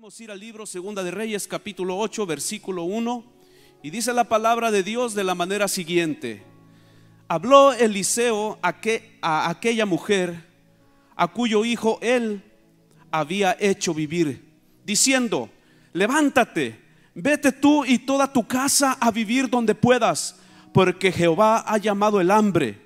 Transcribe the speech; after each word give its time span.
Vamos 0.00 0.20
a 0.20 0.22
ir 0.22 0.30
al 0.30 0.38
libro 0.38 0.64
Segunda 0.64 1.02
de 1.02 1.10
Reyes, 1.10 1.48
capítulo 1.48 1.98
8, 1.98 2.24
versículo 2.24 2.84
1, 2.84 3.24
y 3.82 3.90
dice 3.90 4.12
la 4.12 4.22
palabra 4.22 4.70
de 4.70 4.84
Dios 4.84 5.12
de 5.12 5.24
la 5.24 5.34
manera 5.34 5.66
siguiente. 5.66 6.44
Habló 7.26 7.72
Eliseo 7.72 8.60
a, 8.62 8.80
que, 8.80 9.18
a 9.22 9.50
aquella 9.50 9.86
mujer 9.86 10.46
a 11.16 11.26
cuyo 11.26 11.64
hijo 11.64 11.98
él 12.00 12.44
había 13.10 13.56
hecho 13.58 13.92
vivir, 13.92 14.48
diciendo, 14.84 15.50
levántate, 15.92 16.80
vete 17.16 17.50
tú 17.50 17.84
y 17.84 17.98
toda 17.98 18.32
tu 18.32 18.46
casa 18.46 18.98
a 19.00 19.10
vivir 19.10 19.50
donde 19.50 19.74
puedas, 19.74 20.36
porque 20.72 21.10
Jehová 21.10 21.64
ha 21.66 21.76
llamado 21.76 22.20
el 22.20 22.30
hambre, 22.30 22.80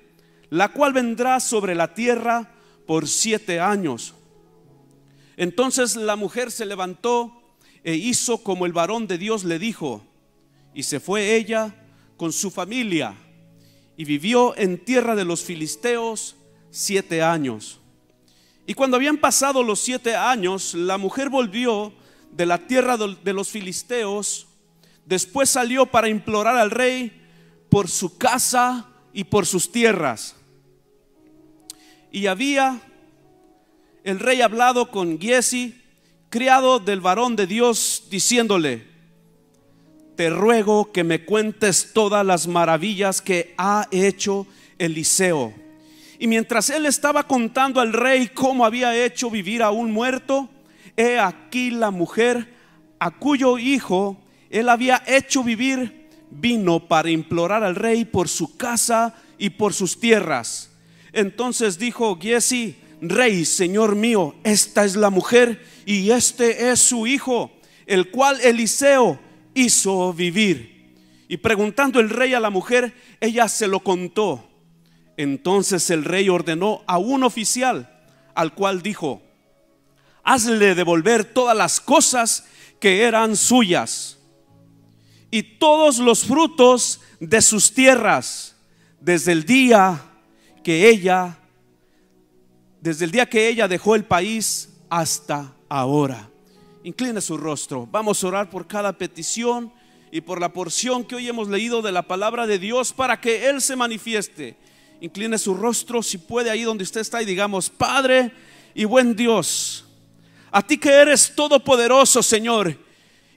la 0.49 0.69
cual 0.69 0.93
vendrá 0.93 1.39
sobre 1.39 1.75
la 1.75 1.93
tierra 1.93 2.49
por 2.87 3.07
siete 3.07 3.59
años. 3.59 4.15
Entonces 5.37 5.95
la 5.95 6.15
mujer 6.15 6.51
se 6.51 6.65
levantó 6.65 7.41
e 7.83 7.95
hizo 7.95 8.43
como 8.43 8.65
el 8.65 8.73
varón 8.73 9.07
de 9.07 9.17
Dios 9.17 9.43
le 9.43 9.59
dijo, 9.59 10.03
y 10.73 10.83
se 10.83 10.99
fue 10.99 11.35
ella 11.35 11.75
con 12.17 12.31
su 12.31 12.49
familia 12.49 13.15
y 13.97 14.05
vivió 14.05 14.57
en 14.57 14.83
tierra 14.83 15.15
de 15.15 15.25
los 15.25 15.43
filisteos 15.43 16.35
siete 16.71 17.21
años. 17.21 17.79
Y 18.65 18.73
cuando 18.73 18.97
habían 18.97 19.17
pasado 19.17 19.61
los 19.61 19.79
siete 19.79 20.15
años, 20.15 20.73
la 20.73 20.97
mujer 20.97 21.29
volvió 21.29 21.93
de 22.31 22.45
la 22.45 22.57
tierra 22.65 22.97
de 22.97 23.33
los 23.33 23.49
filisteos, 23.49 24.47
después 25.05 25.49
salió 25.49 25.85
para 25.85 26.07
implorar 26.07 26.57
al 26.57 26.71
rey 26.71 27.21
por 27.69 27.89
su 27.89 28.17
casa 28.17 28.89
y 29.11 29.25
por 29.25 29.45
sus 29.45 29.71
tierras. 29.71 30.35
Y 32.11 32.27
había 32.27 32.81
el 34.03 34.19
rey 34.19 34.41
hablado 34.41 34.91
con 34.91 35.19
Giesi, 35.19 35.81
criado 36.29 36.79
del 36.79 36.99
varón 36.99 37.35
de 37.35 37.47
Dios, 37.47 38.05
diciéndole, 38.09 38.85
te 40.15 40.29
ruego 40.29 40.91
que 40.91 41.03
me 41.03 41.25
cuentes 41.25 41.91
todas 41.93 42.25
las 42.25 42.47
maravillas 42.47 43.21
que 43.21 43.53
ha 43.57 43.87
hecho 43.91 44.45
Eliseo. 44.77 45.53
Y 46.19 46.27
mientras 46.27 46.69
él 46.69 46.85
estaba 46.85 47.27
contando 47.27 47.81
al 47.81 47.93
rey 47.93 48.27
cómo 48.27 48.65
había 48.65 48.95
hecho 49.03 49.29
vivir 49.29 49.63
a 49.63 49.71
un 49.71 49.91
muerto, 49.91 50.49
he 50.95 51.17
aquí 51.17 51.71
la 51.71 51.91
mujer 51.91 52.53
a 52.99 53.11
cuyo 53.11 53.57
hijo 53.57 54.17
él 54.49 54.69
había 54.69 55.01
hecho 55.07 55.43
vivir, 55.43 56.09
vino 56.29 56.87
para 56.87 57.09
implorar 57.09 57.63
al 57.63 57.75
rey 57.75 58.05
por 58.05 58.29
su 58.29 58.55
casa 58.55 59.15
y 59.39 59.49
por 59.49 59.73
sus 59.73 59.99
tierras. 59.99 60.69
Entonces 61.11 61.79
dijo 61.79 62.17
Giesi, 62.19 62.75
rey, 63.09 63.45
señor 63.45 63.95
mío, 63.95 64.35
esta 64.43 64.85
es 64.85 64.95
la 64.95 65.09
mujer 65.09 65.65
y 65.85 66.11
este 66.11 66.69
es 66.69 66.79
su 66.79 67.07
hijo, 67.07 67.51
el 67.85 68.11
cual 68.11 68.39
Eliseo 68.41 69.19
hizo 69.53 70.13
vivir. 70.13 70.95
Y 71.27 71.37
preguntando 71.37 71.99
el 71.99 72.09
rey 72.09 72.33
a 72.33 72.39
la 72.39 72.49
mujer, 72.49 72.93
ella 73.19 73.47
se 73.47 73.67
lo 73.67 73.79
contó. 73.79 74.49
Entonces 75.17 75.89
el 75.89 76.05
rey 76.05 76.29
ordenó 76.29 76.83
a 76.87 76.97
un 76.97 77.23
oficial, 77.23 77.89
al 78.35 78.53
cual 78.53 78.81
dijo, 78.81 79.21
hazle 80.23 80.75
devolver 80.75 81.25
todas 81.25 81.55
las 81.55 81.79
cosas 81.79 82.45
que 82.79 83.03
eran 83.03 83.35
suyas 83.35 84.17
y 85.29 85.43
todos 85.43 85.99
los 85.99 86.25
frutos 86.25 87.01
de 87.19 87.41
sus 87.41 87.73
tierras 87.73 88.55
desde 88.99 89.31
el 89.31 89.45
día 89.45 90.01
que 90.63 90.89
ella 90.89 91.39
desde 92.83 93.05
el 93.05 93.11
día 93.11 93.25
que 93.25 93.47
ella 93.47 93.69
dejó 93.69 93.95
el 93.95 94.03
país 94.03 94.67
hasta 94.89 95.53
ahora. 95.69 96.29
Incline 96.83 97.21
su 97.21 97.37
rostro. 97.37 97.87
Vamos 97.89 98.21
a 98.21 98.27
orar 98.27 98.49
por 98.49 98.67
cada 98.67 98.91
petición 98.97 99.71
y 100.11 100.19
por 100.19 100.41
la 100.41 100.51
porción 100.51 101.05
que 101.05 101.15
hoy 101.15 101.29
hemos 101.29 101.47
leído 101.47 101.81
de 101.81 101.93
la 101.93 102.01
palabra 102.01 102.45
de 102.45 102.59
Dios 102.59 102.91
para 102.91 103.21
que 103.21 103.47
Él 103.47 103.61
se 103.61 103.77
manifieste. 103.77 104.57
Incline 104.99 105.37
su 105.37 105.53
rostro 105.53 106.03
si 106.03 106.17
puede 106.17 106.49
ahí 106.49 106.63
donde 106.63 106.83
usted 106.83 106.99
está 106.99 107.21
y 107.21 107.25
digamos, 107.25 107.69
Padre 107.69 108.33
y 108.75 108.83
buen 108.83 109.15
Dios, 109.15 109.85
a 110.51 110.61
ti 110.61 110.77
que 110.77 110.89
eres 110.89 111.33
todopoderoso, 111.33 112.21
Señor, 112.21 112.77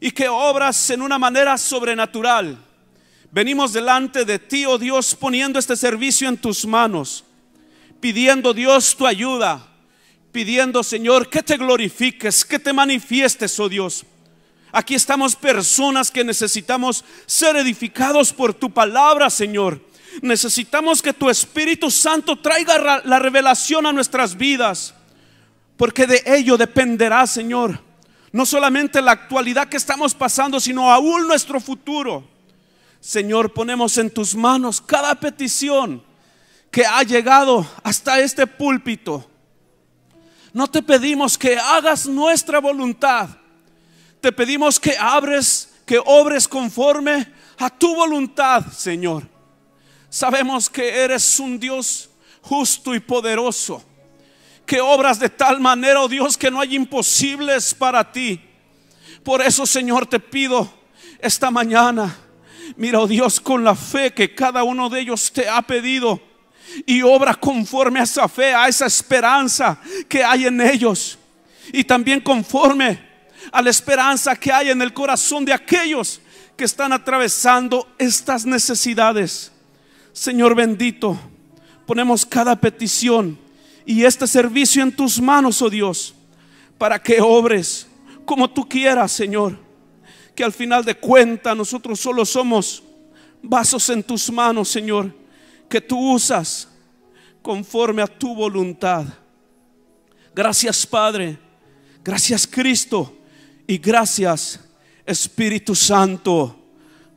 y 0.00 0.10
que 0.10 0.28
obras 0.28 0.90
en 0.90 1.02
una 1.02 1.20
manera 1.20 1.56
sobrenatural. 1.56 2.58
Venimos 3.30 3.72
delante 3.72 4.24
de 4.24 4.40
ti, 4.40 4.66
oh 4.66 4.76
Dios, 4.76 5.14
poniendo 5.14 5.60
este 5.60 5.76
servicio 5.76 6.28
en 6.28 6.36
tus 6.36 6.66
manos 6.66 7.25
pidiendo 8.06 8.54
Dios 8.54 8.94
tu 8.96 9.04
ayuda, 9.04 9.66
pidiendo 10.30 10.84
Señor 10.84 11.28
que 11.28 11.42
te 11.42 11.56
glorifiques, 11.56 12.44
que 12.44 12.60
te 12.60 12.72
manifiestes, 12.72 13.58
oh 13.58 13.68
Dios. 13.68 14.04
Aquí 14.70 14.94
estamos 14.94 15.34
personas 15.34 16.08
que 16.12 16.22
necesitamos 16.22 17.04
ser 17.26 17.56
edificados 17.56 18.32
por 18.32 18.54
tu 18.54 18.70
palabra, 18.70 19.28
Señor. 19.28 19.80
Necesitamos 20.22 21.02
que 21.02 21.12
tu 21.12 21.28
Espíritu 21.28 21.90
Santo 21.90 22.38
traiga 22.38 23.02
la 23.04 23.18
revelación 23.18 23.86
a 23.86 23.92
nuestras 23.92 24.36
vidas, 24.36 24.94
porque 25.76 26.06
de 26.06 26.22
ello 26.26 26.56
dependerá, 26.56 27.26
Señor, 27.26 27.80
no 28.30 28.46
solamente 28.46 29.02
la 29.02 29.10
actualidad 29.10 29.68
que 29.68 29.78
estamos 29.78 30.14
pasando, 30.14 30.60
sino 30.60 30.92
aún 30.92 31.26
nuestro 31.26 31.58
futuro. 31.58 32.22
Señor, 33.00 33.52
ponemos 33.52 33.98
en 33.98 34.10
tus 34.10 34.36
manos 34.36 34.80
cada 34.80 35.12
petición 35.16 36.05
que 36.76 36.84
ha 36.84 37.02
llegado 37.04 37.66
hasta 37.82 38.20
este 38.20 38.46
púlpito. 38.46 39.26
No 40.52 40.68
te 40.68 40.82
pedimos 40.82 41.38
que 41.38 41.56
hagas 41.56 42.06
nuestra 42.06 42.60
voluntad. 42.60 43.30
Te 44.20 44.30
pedimos 44.30 44.78
que 44.78 44.94
abres, 44.94 45.72
que 45.86 45.98
obres 46.04 46.46
conforme 46.46 47.32
a 47.56 47.70
tu 47.70 47.94
voluntad, 47.94 48.66
Señor. 48.72 49.26
Sabemos 50.10 50.68
que 50.68 50.86
eres 50.86 51.40
un 51.40 51.58
Dios 51.58 52.10
justo 52.42 52.94
y 52.94 53.00
poderoso. 53.00 53.82
Que 54.66 54.78
obras 54.78 55.18
de 55.18 55.30
tal 55.30 55.58
manera, 55.58 56.02
oh 56.02 56.08
Dios, 56.08 56.36
que 56.36 56.50
no 56.50 56.60
hay 56.60 56.76
imposibles 56.76 57.72
para 57.72 58.12
ti. 58.12 58.38
Por 59.24 59.40
eso, 59.40 59.64
Señor, 59.64 60.04
te 60.04 60.20
pido 60.20 60.70
esta 61.20 61.50
mañana, 61.50 62.14
mira, 62.76 63.00
oh 63.00 63.06
Dios, 63.06 63.40
con 63.40 63.64
la 63.64 63.74
fe 63.74 64.12
que 64.12 64.34
cada 64.34 64.62
uno 64.62 64.90
de 64.90 65.00
ellos 65.00 65.32
te 65.32 65.48
ha 65.48 65.62
pedido 65.62 66.35
y 66.84 67.02
obra 67.02 67.34
conforme 67.34 68.00
a 68.00 68.02
esa 68.02 68.28
fe, 68.28 68.54
a 68.54 68.68
esa 68.68 68.86
esperanza 68.86 69.78
que 70.08 70.22
hay 70.22 70.46
en 70.46 70.60
ellos. 70.60 71.18
Y 71.72 71.84
también 71.84 72.20
conforme 72.20 72.98
a 73.52 73.62
la 73.62 73.70
esperanza 73.70 74.36
que 74.36 74.52
hay 74.52 74.70
en 74.70 74.82
el 74.82 74.92
corazón 74.92 75.44
de 75.44 75.52
aquellos 75.52 76.20
que 76.56 76.64
están 76.64 76.92
atravesando 76.92 77.88
estas 77.98 78.44
necesidades. 78.44 79.52
Señor 80.12 80.54
bendito, 80.54 81.18
ponemos 81.86 82.24
cada 82.24 82.56
petición 82.56 83.38
y 83.84 84.04
este 84.04 84.26
servicio 84.26 84.82
en 84.82 84.94
tus 84.94 85.20
manos, 85.20 85.60
oh 85.62 85.70
Dios, 85.70 86.14
para 86.78 87.00
que 87.00 87.20
obres 87.20 87.86
como 88.24 88.50
tú 88.50 88.68
quieras, 88.68 89.12
Señor. 89.12 89.58
Que 90.34 90.44
al 90.44 90.52
final 90.52 90.84
de 90.84 90.94
cuentas 90.94 91.56
nosotros 91.56 91.98
solo 92.00 92.24
somos 92.24 92.82
vasos 93.42 93.88
en 93.90 94.02
tus 94.02 94.30
manos, 94.30 94.68
Señor 94.68 95.25
que 95.68 95.80
tú 95.80 96.14
usas 96.14 96.68
conforme 97.42 98.02
a 98.02 98.06
tu 98.06 98.34
voluntad. 98.34 99.06
Gracias 100.34 100.86
Padre, 100.86 101.38
gracias 102.04 102.46
Cristo 102.46 103.16
y 103.66 103.78
gracias 103.78 104.60
Espíritu 105.04 105.74
Santo. 105.74 106.58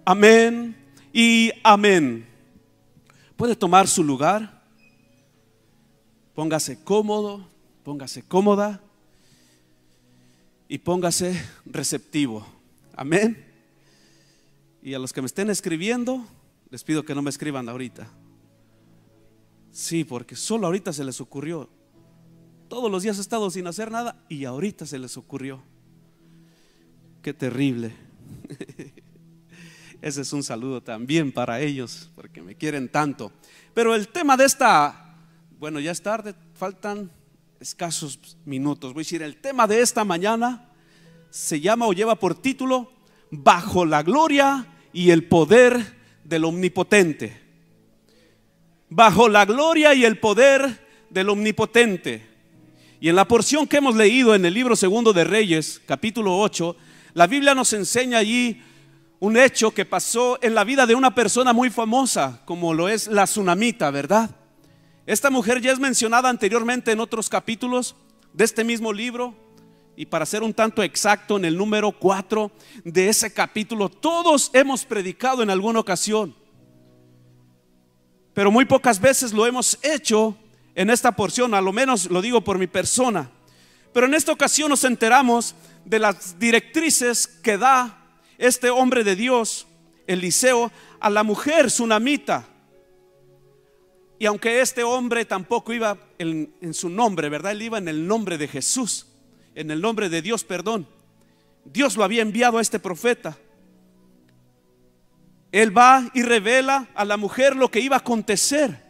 Amén 0.06 0.76
y 1.12 1.52
amén. 1.64 2.26
Puede 3.36 3.56
tomar 3.56 3.88
su 3.88 4.04
lugar. 4.04 4.60
Póngase 6.34 6.84
cómodo, 6.84 7.48
póngase 7.84 8.24
cómoda 8.24 8.82
y 10.68 10.78
póngase 10.78 11.44
receptivo. 11.66 12.46
Amén. 12.96 13.46
Y 14.82 14.94
a 14.94 15.00
los 15.00 15.12
que 15.12 15.22
me 15.22 15.26
estén 15.26 15.50
escribiendo, 15.50 16.26
les 16.70 16.84
pido 16.84 17.04
que 17.04 17.16
no 17.16 17.22
me 17.22 17.30
escriban 17.30 17.68
ahorita. 17.68 18.08
Sí, 19.72 20.04
porque 20.04 20.36
solo 20.36 20.68
ahorita 20.68 20.94
se 20.94 21.04
les 21.04 21.22
ocurrió. 21.22 21.70
Todos 22.68 22.92
los 22.92 23.04
días 23.04 23.18
he 23.18 23.22
estado 23.22 23.50
sin 23.50 23.68
hacer 23.68 23.92
nada 23.92 24.24
y 24.30 24.46
ahorita 24.46 24.86
se 24.86 25.00
les 25.00 25.18
ocurrió. 25.18 25.62
Qué 27.22 27.34
terrible. 27.34 27.94
Ese 30.02 30.22
es 30.22 30.34
un 30.34 30.44
saludo 30.44 30.82
también 30.82 31.32
para 31.32 31.60
ellos, 31.60 32.10
porque 32.16 32.42
me 32.42 32.56
quieren 32.56 32.90
tanto. 32.90 33.32
Pero 33.74 33.96
el 33.96 34.08
tema 34.08 34.38
de 34.38 34.46
esta, 34.46 35.18
bueno, 35.60 35.80
ya 35.80 35.92
es 35.92 36.02
tarde, 36.02 36.36
faltan 36.54 37.12
escasos 37.60 38.38
minutos. 38.46 38.94
Voy 38.94 39.02
a 39.02 39.04
decir, 39.04 39.22
el 39.22 39.38
tema 39.38 39.68
de 39.68 39.82
esta 39.82 40.06
mañana 40.06 40.70
se 41.30 41.60
llama 41.60 41.88
o 41.88 41.94
lleva 41.94 42.16
por 42.16 42.36
título 42.36 42.94
Bajo 43.32 43.86
la 43.86 44.02
gloria 44.02 44.68
y 44.94 45.12
el 45.12 45.28
poder 45.28 45.98
del 46.24 46.46
Omnipotente 46.46 47.49
bajo 48.90 49.30
la 49.30 49.46
gloria 49.46 49.94
y 49.94 50.06
el 50.06 50.18
poder 50.18 50.88
del 51.10 51.30
Omnipotente. 51.30 52.28
Y 53.00 53.10
en 53.10 53.16
la 53.16 53.28
porción 53.28 53.68
que 53.68 53.78
hemos 53.78 53.96
leído 53.96 54.36
en 54.36 54.46
el 54.46 54.54
libro 54.54 54.76
segundo 54.76 55.14
de 55.14 55.24
Reyes, 55.24 55.82
capítulo 55.86 56.38
8, 56.40 56.76
la 57.14 57.28
Biblia 57.28 57.56
nos 57.56 57.72
enseña 57.74 58.18
allí 58.18 58.62
un 59.20 59.38
hecho 59.38 59.72
que 59.72 59.86
pasó 59.86 60.40
en 60.42 60.56
la 60.56 60.64
vida 60.64 60.86
de 60.86 60.96
una 60.96 61.14
persona 61.14 61.54
muy 61.54 61.70
famosa, 61.70 62.42
como 62.46 62.74
lo 62.74 62.90
es 62.90 63.08
la 63.08 63.26
tsunamita, 63.26 63.92
¿verdad? 63.92 64.32
Esta 65.06 65.30
mujer 65.30 65.62
ya 65.62 65.72
es 65.72 65.80
mencionada 65.80 66.30
anteriormente 66.30 66.92
en 66.92 67.00
otros 67.00 67.30
capítulos 67.30 67.96
de 68.34 68.46
este 68.46 68.64
mismo 68.64 68.94
libro. 68.94 69.34
Y 69.96 70.06
para 70.06 70.26
ser 70.26 70.44
un 70.44 70.54
tanto 70.54 70.82
exacto, 70.82 71.38
en 71.38 71.46
el 71.46 71.58
número 71.58 71.92
4 71.92 72.52
de 72.86 73.10
ese 73.10 73.34
capítulo, 73.34 73.90
todos 73.90 74.50
hemos 74.54 74.86
predicado 74.86 75.44
en 75.44 75.50
alguna 75.50 75.80
ocasión. 75.80 76.36
Pero 78.40 78.52
muy 78.52 78.64
pocas 78.64 79.02
veces 79.02 79.34
lo 79.34 79.46
hemos 79.46 79.78
hecho 79.82 80.34
en 80.74 80.90
esta 80.90 81.12
porción, 81.12 81.54
a 81.54 81.60
lo 81.60 81.74
menos 81.74 82.10
lo 82.10 82.22
digo 82.22 82.40
por 82.40 82.58
mi 82.58 82.68
persona. 82.68 83.30
Pero 83.92 84.06
en 84.06 84.14
esta 84.14 84.32
ocasión 84.32 84.70
nos 84.70 84.86
enteramos 84.86 85.56
de 85.84 86.00
las 86.00 86.40
directrices 86.40 87.28
que 87.28 87.58
da 87.58 88.02
este 88.38 88.70
hombre 88.70 89.04
de 89.04 89.18
Dios, 89.18 89.68
Eliseo, 90.08 90.72
a 91.02 91.10
la 91.10 91.24
mujer 91.24 91.70
sunamita. 91.70 92.48
Y 94.20 94.26
aunque 94.26 94.62
este 94.62 94.84
hombre 94.84 95.26
tampoco 95.26 95.74
iba 95.74 95.98
en, 96.18 96.74
su 96.74 96.88
nombre, 96.88 97.28
¿verdad? 97.28 97.52
Él 97.52 97.64
iba 97.64 97.78
en 97.78 97.90
el 97.90 98.08
nombre 98.08 98.38
de 98.38 98.48
Jesús, 98.48 99.08
en 99.54 99.70
el 99.70 99.82
nombre 99.82 100.08
de 100.08 100.22
Dios, 100.22 100.46
perdón. 100.46 100.88
Dios 101.66 101.98
lo 101.98 102.06
había 102.06 102.22
enviado 102.22 102.58
a 102.58 102.62
este 102.62 102.80
profeta. 102.80 103.38
Él 105.52 105.76
va 105.76 106.10
y 106.14 106.22
revela 106.22 106.88
a 106.94 107.06
la 107.06 107.18
mujer 107.18 107.56
lo 107.56 107.72
que 107.72 107.80
iba 107.80 107.96
a 107.96 108.00
acontecer 108.00 108.84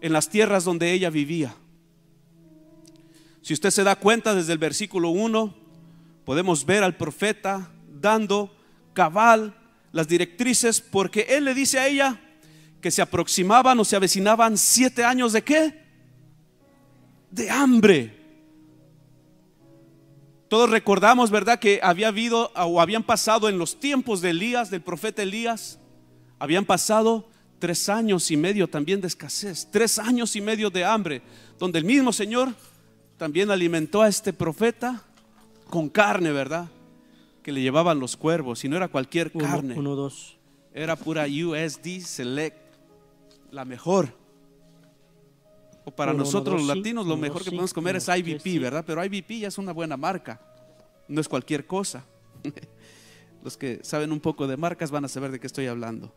en 0.00 0.12
las 0.12 0.28
tierras 0.28 0.64
donde 0.64 0.92
ella 0.92 1.10
vivía. 1.10 1.54
Si 3.42 3.52
usted 3.52 3.70
se 3.70 3.84
da 3.84 3.96
cuenta 3.96 4.34
desde 4.34 4.52
el 4.52 4.58
versículo 4.58 5.10
1, 5.10 5.54
podemos 6.24 6.64
ver 6.64 6.82
al 6.84 6.96
profeta 6.96 7.70
dando 8.00 8.54
cabal 8.94 9.54
las 9.92 10.08
directrices 10.08 10.80
porque 10.80 11.26
él 11.28 11.44
le 11.44 11.54
dice 11.54 11.78
a 11.78 11.86
ella 11.86 12.20
que 12.80 12.90
se 12.90 13.02
aproximaban 13.02 13.78
o 13.78 13.84
se 13.84 13.96
avecinaban 13.96 14.56
siete 14.56 15.04
años 15.04 15.32
de 15.32 15.42
qué? 15.42 15.82
De 17.30 17.50
hambre. 17.50 18.21
Todos 20.52 20.68
recordamos, 20.68 21.30
¿verdad? 21.30 21.58
Que 21.58 21.80
había 21.82 22.08
habido 22.08 22.52
o 22.54 22.78
habían 22.78 23.02
pasado 23.02 23.48
en 23.48 23.56
los 23.56 23.80
tiempos 23.80 24.20
de 24.20 24.28
Elías, 24.28 24.68
del 24.68 24.82
profeta 24.82 25.22
Elías, 25.22 25.78
habían 26.38 26.66
pasado 26.66 27.26
tres 27.58 27.88
años 27.88 28.30
y 28.30 28.36
medio 28.36 28.68
también 28.68 29.00
de 29.00 29.06
escasez, 29.06 29.66
tres 29.70 29.98
años 29.98 30.36
y 30.36 30.42
medio 30.42 30.68
de 30.68 30.84
hambre, 30.84 31.22
donde 31.58 31.78
el 31.78 31.86
mismo 31.86 32.12
Señor 32.12 32.52
también 33.16 33.50
alimentó 33.50 34.02
a 34.02 34.08
este 34.08 34.34
profeta 34.34 35.02
con 35.70 35.88
carne, 35.88 36.32
¿verdad? 36.32 36.68
que 37.42 37.50
le 37.50 37.62
llevaban 37.62 37.98
los 37.98 38.18
cuervos, 38.18 38.62
y 38.62 38.68
no 38.68 38.76
era 38.76 38.88
cualquier 38.88 39.32
carne. 39.32 39.72
Uno, 39.74 39.94
dos. 39.96 40.36
Era 40.74 40.96
pura 40.96 41.24
USD 41.24 42.02
Select, 42.02 42.58
la 43.50 43.64
mejor. 43.64 44.14
O 45.84 45.90
para 45.90 46.12
nosotros 46.12 46.60
los 46.60 46.76
latinos 46.76 47.06
lo 47.06 47.16
mejor 47.16 47.42
que 47.42 47.50
podemos 47.50 47.74
comer 47.74 47.96
es 47.96 48.08
IVP, 48.08 48.58
¿verdad? 48.60 48.84
Pero 48.86 49.04
IVP 49.04 49.40
ya 49.40 49.48
es 49.48 49.58
una 49.58 49.72
buena 49.72 49.96
marca, 49.96 50.40
no 51.08 51.20
es 51.20 51.28
cualquier 51.28 51.66
cosa. 51.66 52.04
Los 53.42 53.56
que 53.56 53.80
saben 53.82 54.12
un 54.12 54.20
poco 54.20 54.46
de 54.46 54.56
marcas 54.56 54.92
van 54.92 55.04
a 55.04 55.08
saber 55.08 55.32
de 55.32 55.40
qué 55.40 55.48
estoy 55.48 55.66
hablando. 55.66 56.14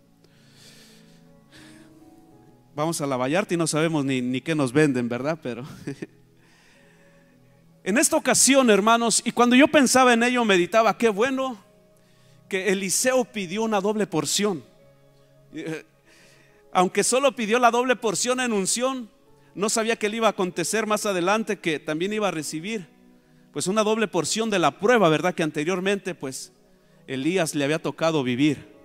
Vamos 2.75 3.01
a 3.01 3.07
la 3.07 3.17
Vallarta 3.17 3.55
y 3.55 3.57
no 3.57 3.65
sabemos 3.65 4.05
ni, 4.05 4.21
ni 4.21 4.41
qué 4.41 4.53
nos 4.53 4.71
venden, 4.71 5.09
¿verdad? 5.09 5.39
Pero 5.41 5.65
En 7.85 7.99
esta 7.99 8.17
ocasión, 8.17 8.71
hermanos, 8.71 9.21
y 9.23 9.31
cuando 9.31 9.55
yo 9.55 9.67
pensaba 9.67 10.11
en 10.11 10.23
ello, 10.23 10.43
meditaba, 10.43 10.97
qué 10.97 11.07
bueno 11.07 11.55
que 12.49 12.69
Eliseo 12.69 13.25
pidió 13.25 13.61
una 13.61 13.79
doble 13.79 14.07
porción. 14.07 14.63
Aunque 16.73 17.03
solo 17.03 17.35
pidió 17.35 17.59
la 17.59 17.69
doble 17.69 17.95
porción 17.95 18.39
en 18.39 18.53
unción, 18.53 19.07
no 19.55 19.69
sabía 19.69 19.95
que 19.95 20.09
le 20.09 20.17
iba 20.17 20.27
a 20.27 20.31
acontecer 20.31 20.85
más 20.85 21.05
adelante, 21.05 21.57
que 21.57 21.79
también 21.79 22.13
iba 22.13 22.27
a 22.27 22.31
recibir, 22.31 22.87
pues 23.53 23.67
una 23.67 23.83
doble 23.83 24.07
porción 24.07 24.49
de 24.49 24.59
la 24.59 24.79
prueba, 24.79 25.07
¿verdad? 25.07 25.33
Que 25.33 25.43
anteriormente, 25.43 26.13
pues, 26.13 26.51
Elías 27.07 27.55
le 27.55 27.63
había 27.63 27.81
tocado 27.81 28.21
vivir. 28.21 28.75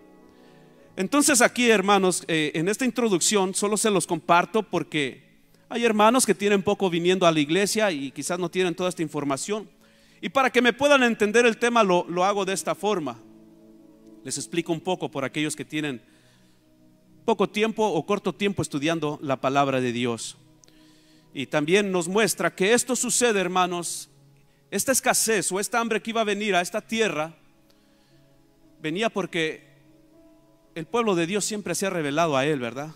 Entonces 0.97 1.41
aquí, 1.41 1.69
hermanos, 1.71 2.25
eh, 2.29 2.53
en 2.55 2.69
esta 2.69 2.85
introducción 2.85 3.55
solo 3.55 3.77
se 3.77 3.91
los 3.91 4.07
comparto 4.07 4.63
porque 4.63 5.29
hay 5.69 5.85
hermanos 5.85 6.27
que 6.27 6.35
tienen 6.35 6.63
poco 6.63 6.89
viniendo 6.89 7.27
a 7.27 7.33
la 7.33 7.41
iglesia 7.41 7.91
y 7.91 8.11
quizás 8.13 8.39
no 8.39 8.51
tienen 8.51 8.75
toda 8.75 8.91
esta 8.91 9.03
información. 9.03 9.69
Y 10.21 10.29
para 10.29 10.51
que 10.51 10.63
me 10.63 10.73
puedan 10.73 11.03
entender 11.03 11.47
el 11.47 11.57
tema 11.57 11.83
lo, 11.83 12.05
lo 12.09 12.25
hago 12.25 12.45
de 12.45 12.53
esta 12.53 12.75
forma. 12.75 13.19
Les 14.25 14.37
explico 14.37 14.73
un 14.73 14.81
poco 14.81 15.11
por 15.11 15.25
aquellos 15.25 15.57
que 15.57 15.65
tienen 15.65 16.03
poco 17.25 17.49
tiempo 17.49 17.87
o 17.87 18.05
corto 18.05 18.35
tiempo 18.35 18.61
estudiando 18.61 19.19
la 19.23 19.41
palabra 19.41 19.81
de 19.81 19.93
Dios. 19.93 20.37
Y 21.33 21.47
también 21.47 21.93
nos 21.93 22.09
muestra 22.09 22.55
que 22.55 22.73
esto 22.73 22.97
sucede, 22.97 23.41
hermanos, 23.41 24.09
esta 24.71 24.93
escasez 24.93 25.51
o 25.53 25.61
esta 25.61 25.79
hambre 25.79 26.03
que 26.03 26.11
iba 26.11 26.21
a 26.21 26.25
venir 26.25 26.55
a 26.55 26.61
esta 26.61 26.81
tierra, 26.81 27.35
venía 28.81 29.11
porque 29.11 29.69
el 30.75 30.87
pueblo 30.87 31.15
de 31.15 31.27
Dios 31.27 31.45
siempre 31.45 31.75
se 31.75 31.87
ha 31.87 31.91
revelado 31.91 32.37
a 32.37 32.47
él, 32.47 32.61
¿verdad? 32.61 32.95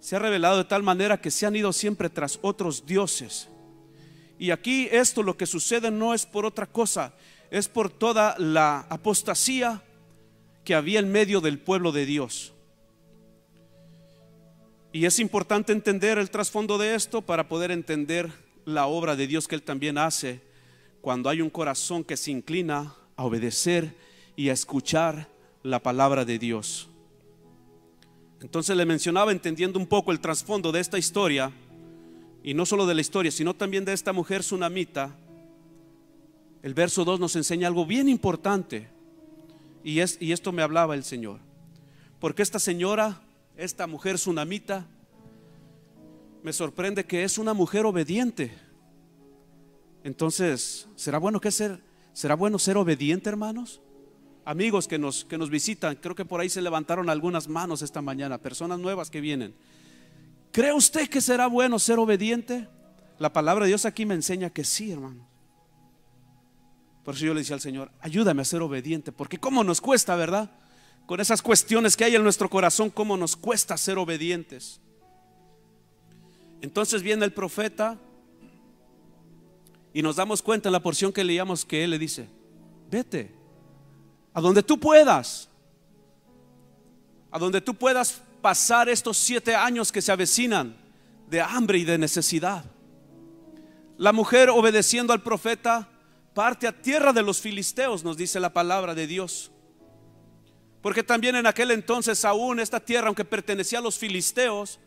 se 0.00 0.16
ha 0.16 0.18
revelado 0.18 0.58
de 0.58 0.64
tal 0.64 0.82
manera 0.82 1.20
que 1.20 1.30
se 1.30 1.46
han 1.46 1.56
ido 1.56 1.72
siempre 1.72 2.08
tras 2.08 2.38
otros 2.42 2.86
dioses. 2.86 3.48
Y 4.38 4.50
aquí 4.50 4.88
esto 4.90 5.22
lo 5.22 5.36
que 5.36 5.46
sucede 5.46 5.90
no 5.90 6.14
es 6.14 6.24
por 6.24 6.46
otra 6.46 6.66
cosa, 6.66 7.12
es 7.50 7.68
por 7.68 7.90
toda 7.90 8.36
la 8.38 8.86
apostasía 8.88 9.82
que 10.64 10.74
había 10.74 11.00
en 11.00 11.10
medio 11.10 11.40
del 11.40 11.58
pueblo 11.58 11.92
de 11.92 12.06
Dios. 12.06 12.54
Y 14.92 15.04
es 15.04 15.18
importante 15.18 15.72
entender 15.72 16.18
el 16.18 16.30
trasfondo 16.30 16.78
de 16.78 16.94
esto 16.94 17.20
para 17.22 17.48
poder 17.48 17.70
entender 17.70 18.30
la 18.64 18.86
obra 18.86 19.16
de 19.16 19.26
Dios 19.26 19.46
que 19.46 19.54
Él 19.54 19.62
también 19.62 19.98
hace 19.98 20.40
cuando 21.00 21.28
hay 21.28 21.40
un 21.40 21.50
corazón 21.50 22.04
que 22.04 22.16
se 22.16 22.30
inclina 22.30 22.94
a 23.16 23.24
obedecer 23.24 23.94
y 24.36 24.48
a 24.48 24.52
escuchar 24.52 25.28
la 25.62 25.82
palabra 25.82 26.24
de 26.24 26.38
Dios. 26.38 26.88
Entonces 28.40 28.76
le 28.76 28.86
mencionaba 28.86 29.32
entendiendo 29.32 29.78
un 29.78 29.86
poco 29.86 30.12
el 30.12 30.20
trasfondo 30.20 30.70
de 30.72 30.80
esta 30.80 30.98
historia, 30.98 31.52
y 32.42 32.54
no 32.54 32.64
solo 32.64 32.86
de 32.86 32.94
la 32.94 33.00
historia, 33.00 33.32
sino 33.32 33.54
también 33.54 33.84
de 33.84 33.92
esta 33.92 34.12
mujer 34.12 34.42
tsunamita. 34.42 35.16
El 36.62 36.72
verso 36.72 37.04
2 37.04 37.18
nos 37.18 37.36
enseña 37.36 37.66
algo 37.66 37.84
bien 37.84 38.08
importante, 38.08 38.88
y, 39.82 40.00
es, 40.00 40.18
y 40.20 40.32
esto 40.32 40.52
me 40.52 40.62
hablaba 40.62 40.94
el 40.94 41.04
Señor. 41.04 41.40
Porque 42.20 42.42
esta 42.42 42.58
señora, 42.58 43.20
esta 43.58 43.86
mujer 43.86 44.16
tsunamita, 44.16 44.86
me 46.42 46.54
sorprende 46.54 47.04
que 47.04 47.24
es 47.24 47.36
una 47.36 47.52
mujer 47.52 47.84
obediente. 47.84 48.56
Entonces, 50.02 50.88
¿será 50.96 51.18
bueno 51.18 51.40
que 51.40 51.50
ser, 51.50 51.82
será 52.14 52.34
bueno 52.34 52.58
ser 52.58 52.78
obediente, 52.78 53.28
hermanos? 53.28 53.82
amigos 54.48 54.88
que 54.88 54.98
nos, 54.98 55.26
que 55.26 55.36
nos 55.36 55.50
visitan. 55.50 55.96
Creo 55.96 56.14
que 56.14 56.24
por 56.24 56.40
ahí 56.40 56.48
se 56.48 56.62
levantaron 56.62 57.10
algunas 57.10 57.48
manos 57.48 57.82
esta 57.82 58.00
mañana, 58.00 58.38
personas 58.38 58.78
nuevas 58.78 59.10
que 59.10 59.20
vienen. 59.20 59.54
¿Cree 60.52 60.72
usted 60.72 61.06
que 61.10 61.20
será 61.20 61.48
bueno 61.48 61.78
ser 61.78 61.98
obediente? 61.98 62.66
La 63.18 63.30
palabra 63.30 63.66
de 63.66 63.68
Dios 63.68 63.84
aquí 63.84 64.06
me 64.06 64.14
enseña 64.14 64.48
que 64.48 64.64
sí, 64.64 64.90
hermano. 64.90 65.28
Por 67.04 67.14
eso 67.14 67.26
yo 67.26 67.34
le 67.34 67.40
decía 67.40 67.56
al 67.56 67.60
Señor, 67.60 67.90
ayúdame 68.00 68.40
a 68.40 68.46
ser 68.46 68.62
obediente, 68.62 69.12
porque 69.12 69.36
cómo 69.36 69.64
nos 69.64 69.82
cuesta, 69.82 70.16
¿verdad? 70.16 70.50
Con 71.08 71.20
esas 71.20 71.40
cuestiones 71.40 71.96
que 71.96 72.04
hay 72.04 72.16
en 72.16 72.22
nuestro 72.22 72.50
corazón, 72.50 72.90
cómo 72.90 73.16
nos 73.16 73.34
cuesta 73.34 73.78
ser 73.78 73.96
obedientes. 73.96 74.78
Entonces 76.60 77.02
viene 77.02 77.24
el 77.24 77.32
profeta 77.32 77.96
y 79.94 80.02
nos 80.02 80.16
damos 80.16 80.42
cuenta 80.42 80.68
en 80.68 80.74
la 80.74 80.82
porción 80.82 81.10
que 81.10 81.24
leíamos 81.24 81.64
que 81.64 81.82
él 81.82 81.92
le 81.92 81.98
dice, 81.98 82.28
vete, 82.90 83.34
a 84.34 84.42
donde 84.42 84.62
tú 84.62 84.78
puedas, 84.78 85.48
a 87.30 87.38
donde 87.38 87.62
tú 87.62 87.74
puedas 87.74 88.20
pasar 88.42 88.90
estos 88.90 89.16
siete 89.16 89.54
años 89.54 89.90
que 89.90 90.02
se 90.02 90.12
avecinan 90.12 90.76
de 91.30 91.40
hambre 91.40 91.78
y 91.78 91.84
de 91.84 91.96
necesidad. 91.96 92.66
La 93.96 94.12
mujer 94.12 94.50
obedeciendo 94.50 95.14
al 95.14 95.22
profeta 95.22 95.88
parte 96.34 96.66
a 96.66 96.82
tierra 96.82 97.14
de 97.14 97.22
los 97.22 97.40
filisteos, 97.40 98.04
nos 98.04 98.18
dice 98.18 98.38
la 98.40 98.52
palabra 98.52 98.94
de 98.94 99.06
Dios. 99.06 99.52
Porque 100.82 101.02
también 101.02 101.36
en 101.36 101.46
aquel 101.46 101.70
entonces 101.70 102.24
aún 102.24 102.60
esta 102.60 102.80
tierra, 102.80 103.08
aunque 103.08 103.24
pertenecía 103.24 103.80
a 103.80 103.82
los 103.82 103.98
filisteos, 103.98 104.78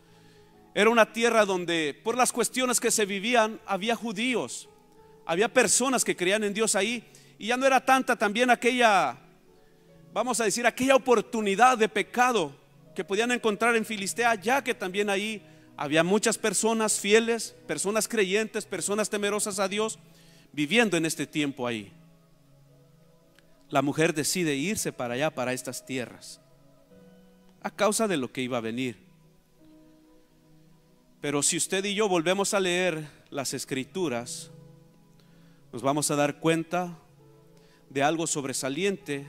era 0.74 0.90
una 0.90 1.12
tierra 1.12 1.46
donde 1.46 2.00
por 2.04 2.16
las 2.16 2.32
cuestiones 2.32 2.80
que 2.80 2.92
se 2.92 3.06
vivían 3.06 3.60
había 3.66 3.96
judíos, 3.96 4.70
había 5.26 5.50
personas 5.50 6.06
que 6.06 6.16
creían 6.16 6.44
en 6.44 6.54
Dios 6.54 6.76
ahí 6.76 7.04
y 7.38 7.48
ya 7.48 7.58
no 7.58 7.66
era 7.66 7.84
tanta 7.84 8.16
también 8.16 8.50
aquella 8.50 9.18
vamos 10.14 10.40
a 10.40 10.46
decir, 10.46 10.66
aquella 10.66 10.96
oportunidad 10.96 11.78
de 11.78 11.90
pecado 11.90 12.54
que 12.96 13.04
podían 13.04 13.32
encontrar 13.32 13.76
en 13.76 13.86
Filistea, 13.86 14.36
ya 14.36 14.64
que 14.64 14.74
también 14.74 15.10
ahí 15.10 15.42
Había 15.78 16.04
muchas 16.04 16.38
personas 16.38 17.00
fieles, 17.00 17.56
personas 17.66 18.08
creyentes, 18.08 18.66
personas 18.66 19.10
temerosas 19.10 19.58
a 19.58 19.68
Dios 19.68 19.98
viviendo 20.54 20.96
en 20.96 21.08
este 21.08 21.26
tiempo 21.26 21.66
ahí. 21.66 21.92
La 23.72 23.82
mujer 23.82 24.14
decide 24.14 24.56
irse 24.56 24.92
para 24.92 25.14
allá, 25.14 25.34
para 25.34 25.54
estas 25.54 25.86
tierras, 25.86 26.42
a 27.64 27.72
causa 27.72 28.08
de 28.08 28.18
lo 28.18 28.32
que 28.32 28.42
iba 28.42 28.58
a 28.58 28.62
venir. 28.62 28.98
Pero 31.22 31.42
si 31.42 31.56
usted 31.56 31.86
y 31.86 31.96
yo 31.96 32.10
volvemos 32.10 32.54
a 32.54 32.60
leer 32.60 33.08
las 33.30 33.54
escrituras, 33.54 34.52
nos 35.72 35.82
vamos 35.82 36.12
a 36.12 36.18
dar 36.18 36.40
cuenta 36.42 36.98
de 37.90 38.04
algo 38.04 38.28
sobresaliente 38.28 39.26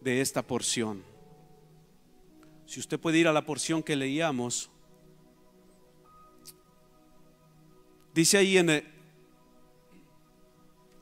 de 0.00 0.20
esta 0.20 0.42
porción. 0.42 1.02
Si 2.64 2.78
usted 2.78 3.00
puede 3.00 3.18
ir 3.18 3.26
a 3.26 3.32
la 3.32 3.44
porción 3.44 3.82
que 3.82 3.96
leíamos, 3.96 4.70
dice 8.14 8.38
ahí 8.38 8.58
en 8.58 8.84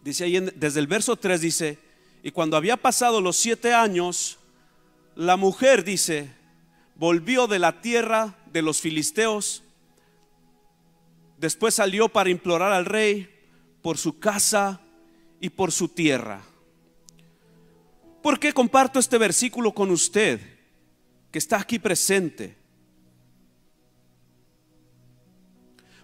dice 0.02 0.24
ahí 0.24 0.38
desde 0.54 0.80
el 0.80 0.86
verso 0.86 1.16
3 1.16 1.40
dice, 1.40 1.85
y 2.26 2.32
cuando 2.32 2.56
había 2.56 2.76
pasado 2.76 3.20
los 3.20 3.36
siete 3.36 3.72
años, 3.72 4.38
la 5.14 5.36
mujer 5.36 5.84
dice, 5.84 6.28
volvió 6.96 7.46
de 7.46 7.60
la 7.60 7.80
tierra 7.80 8.34
de 8.46 8.62
los 8.62 8.80
filisteos, 8.80 9.62
después 11.38 11.74
salió 11.74 12.08
para 12.08 12.28
implorar 12.28 12.72
al 12.72 12.84
rey 12.84 13.32
por 13.80 13.96
su 13.96 14.18
casa 14.18 14.80
y 15.40 15.50
por 15.50 15.70
su 15.70 15.86
tierra. 15.86 16.42
¿Por 18.24 18.40
qué 18.40 18.52
comparto 18.52 18.98
este 18.98 19.18
versículo 19.18 19.72
con 19.72 19.92
usted 19.92 20.40
que 21.30 21.38
está 21.38 21.60
aquí 21.60 21.78
presente? 21.78 22.56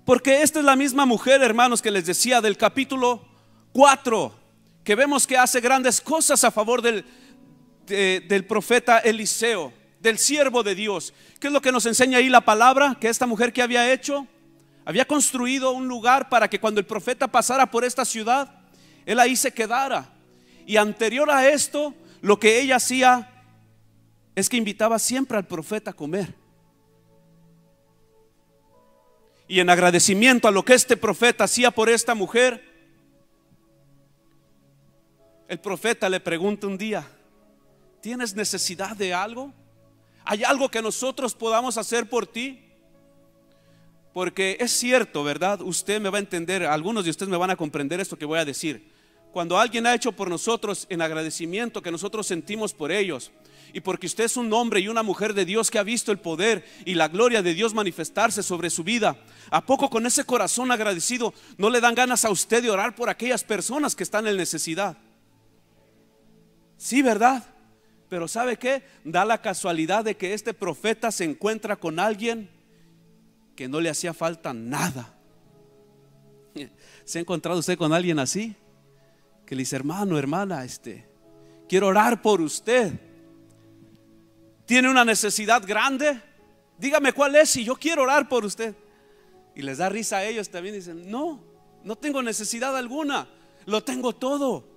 Porque 0.05 0.43
esta 0.43 0.61
es 0.61 0.64
la 0.64 0.76
misma 0.76 1.05
mujer, 1.05 1.43
hermanos, 1.43 1.83
que 1.83 1.91
les 1.91 2.07
decía 2.07 2.41
del 2.41 2.57
capítulo 2.57 3.26
4, 3.73 4.42
que 4.85 4.95
vemos 4.95 5.27
que 5.27 5.37
hace 5.37 5.61
grandes 5.61 6.01
cosas 6.01 6.43
a 6.45 6.51
favor 6.51 6.83
del, 6.83 7.05
del 7.87 8.45
profeta 8.47 8.99
Eliseo, 8.99 9.73
del 10.01 10.19
siervo 10.19 10.62
de 10.62 10.75
Dios. 10.75 11.15
¿Qué 11.39 11.47
es 11.47 11.53
lo 11.53 11.61
que 11.61 11.73
nos 11.73 11.87
enseña 11.87 12.19
ahí 12.19 12.29
la 12.29 12.41
palabra? 12.41 12.97
Que 13.01 13.09
esta 13.09 13.27
mujer 13.27 13.53
que 13.53 13.62
había 13.62 13.93
hecho, 13.93 14.27
había 14.85 15.05
construido 15.05 15.71
un 15.73 15.87
lugar 15.87 16.29
para 16.29 16.49
que 16.49 16.61
cuando 16.61 16.81
el 16.81 16.87
profeta 16.87 17.29
pasara 17.29 17.71
por 17.71 17.85
esta 17.85 18.05
ciudad, 18.05 18.53
él 19.07 19.21
ahí 19.21 19.37
se 19.37 19.53
quedara. 19.53 20.12
Y 20.67 20.77
anterior 20.77 21.31
a 21.31 21.49
esto, 21.49 21.95
lo 22.21 22.39
que 22.39 22.61
ella 22.61 22.77
hacía 22.77 23.29
es 24.35 24.49
que 24.49 24.57
invitaba 24.57 24.99
siempre 24.99 25.37
al 25.37 25.47
profeta 25.47 25.91
a 25.91 25.95
comer. 25.95 26.35
Y 29.47 29.61
en 29.61 29.69
agradecimiento 29.69 30.49
a 30.49 30.51
lo 30.51 30.65
que 30.65 30.75
este 30.75 30.97
profeta 30.97 31.45
hacía 31.45 31.71
por 31.71 31.91
esta 31.91 32.15
mujer, 32.15 32.72
el 35.52 35.61
profeta 35.61 36.09
le 36.09 36.18
pregunta 36.18 36.66
un 36.66 36.78
día, 36.78 37.06
¿tienes 38.00 38.35
necesidad 38.35 38.97
de 38.97 39.12
algo? 39.12 39.52
¿Hay 40.25 40.44
algo 40.44 40.71
que 40.71 40.80
nosotros 40.80 41.35
podamos 41.35 41.76
hacer 41.76 42.09
por 42.09 42.26
ti? 42.26 42.59
Porque 44.14 44.56
es 44.59 44.71
cierto, 44.73 45.23
¿verdad? 45.23 45.61
Usted 45.61 46.00
me 46.00 46.09
va 46.09 46.16
a 46.16 46.21
entender, 46.21 46.64
algunos 46.64 47.04
de 47.04 47.11
ustedes 47.11 47.28
me 47.28 47.37
van 47.37 47.50
a 47.50 47.56
comprender 47.56 48.00
esto 48.00 48.16
que 48.16 48.25
voy 48.25 48.38
a 48.38 48.47
decir 48.47 48.90
cuando 49.32 49.59
alguien 49.59 49.87
ha 49.87 49.94
hecho 49.94 50.12
por 50.12 50.28
nosotros 50.28 50.87
en 50.90 51.00
agradecimiento 51.00 51.82
que 51.82 51.90
nosotros 51.90 52.26
sentimos 52.26 52.75
por 52.75 52.92
ellos, 52.92 53.32
y 53.73 53.80
porque 53.80 54.06
usted 54.06 54.25
es 54.25 54.37
un 54.37 54.52
hombre 54.52 54.80
y 54.80 54.88
una 54.88 55.02
mujer 55.02 55.32
de 55.32 55.47
Dios 55.47 55.71
que 55.71 55.78
ha 55.78 55.82
visto 55.82 56.12
el 56.12 56.18
poder 56.18 56.66
y 56.85 56.94
la 56.94 57.09
gloria 57.09 57.42
de 57.42 57.54
Dios 57.54 57.73
manifestarse 57.73 58.42
sobre 58.42 58.68
su 58.68 58.85
vida, 58.85 59.16
¿a 59.50 59.64
poco 59.64 59.88
con 59.88 60.04
ese 60.04 60.25
corazón 60.25 60.71
agradecido 60.71 61.32
no 61.56 61.71
le 61.71 61.80
dan 61.80 61.94
ganas 61.94 62.26
a 62.26 62.30
usted 62.30 62.62
de 62.62 62.71
orar 62.71 62.94
por 62.94 63.09
aquellas 63.09 63.42
personas 63.42 63.97
que 63.97 64.02
están 64.02 64.26
en 64.26 64.37
necesidad? 64.37 64.99
Sí, 66.83 67.01
¿verdad? 67.01 67.45
Pero 68.09 68.27
¿sabe 68.27 68.57
qué? 68.57 68.83
Da 69.05 69.25
la 69.25 69.41
casualidad 69.41 70.05
de 70.05 70.17
que 70.17 70.35
este 70.35 70.53
profeta 70.53 71.12
se 71.12 71.23
encuentra 71.23 71.77
con 71.77 72.01
alguien 72.01 72.51
que 73.55 73.69
no 73.69 73.81
le 73.81 73.89
hacía 73.89 74.12
falta 74.12 74.53
nada. 74.53 75.15
¿Se 77.05 77.19
ha 77.19 77.21
encontrado 77.21 77.61
usted 77.61 77.79
con 77.79 77.93
alguien 77.93 78.19
así? 78.19 78.57
que 79.47 79.55
le 79.55 79.61
dice, 79.61 79.77
hermano, 79.77 80.19
hermana, 80.19 80.65
este, 80.65 81.07
quiero 81.69 81.87
orar 81.87 82.21
por 82.21 82.41
usted. 82.41 82.99
¿Tiene 84.67 84.91
una 84.91 85.05
necesidad 85.05 85.65
grande? 85.65 86.21
Dígame 86.79 87.12
cuál 87.12 87.37
es 87.37 87.55
y 87.55 87.65
yo 87.65 87.77
quiero 87.77 88.03
orar 88.03 88.29
por 88.29 88.45
usted. 88.45 88.75
Y 89.55 89.62
les 89.62 89.79
da 89.79 89.89
risa 89.89 90.17
a 90.17 90.25
ellos 90.25 90.49
también. 90.49 90.75
Dicen, 90.75 91.09
no, 91.09 91.45
no 91.85 91.95
tengo 91.95 92.25
necesidad 92.25 92.77
alguna, 92.77 93.29
lo 93.67 93.85
tengo 93.85 94.12
todo. 94.12 94.72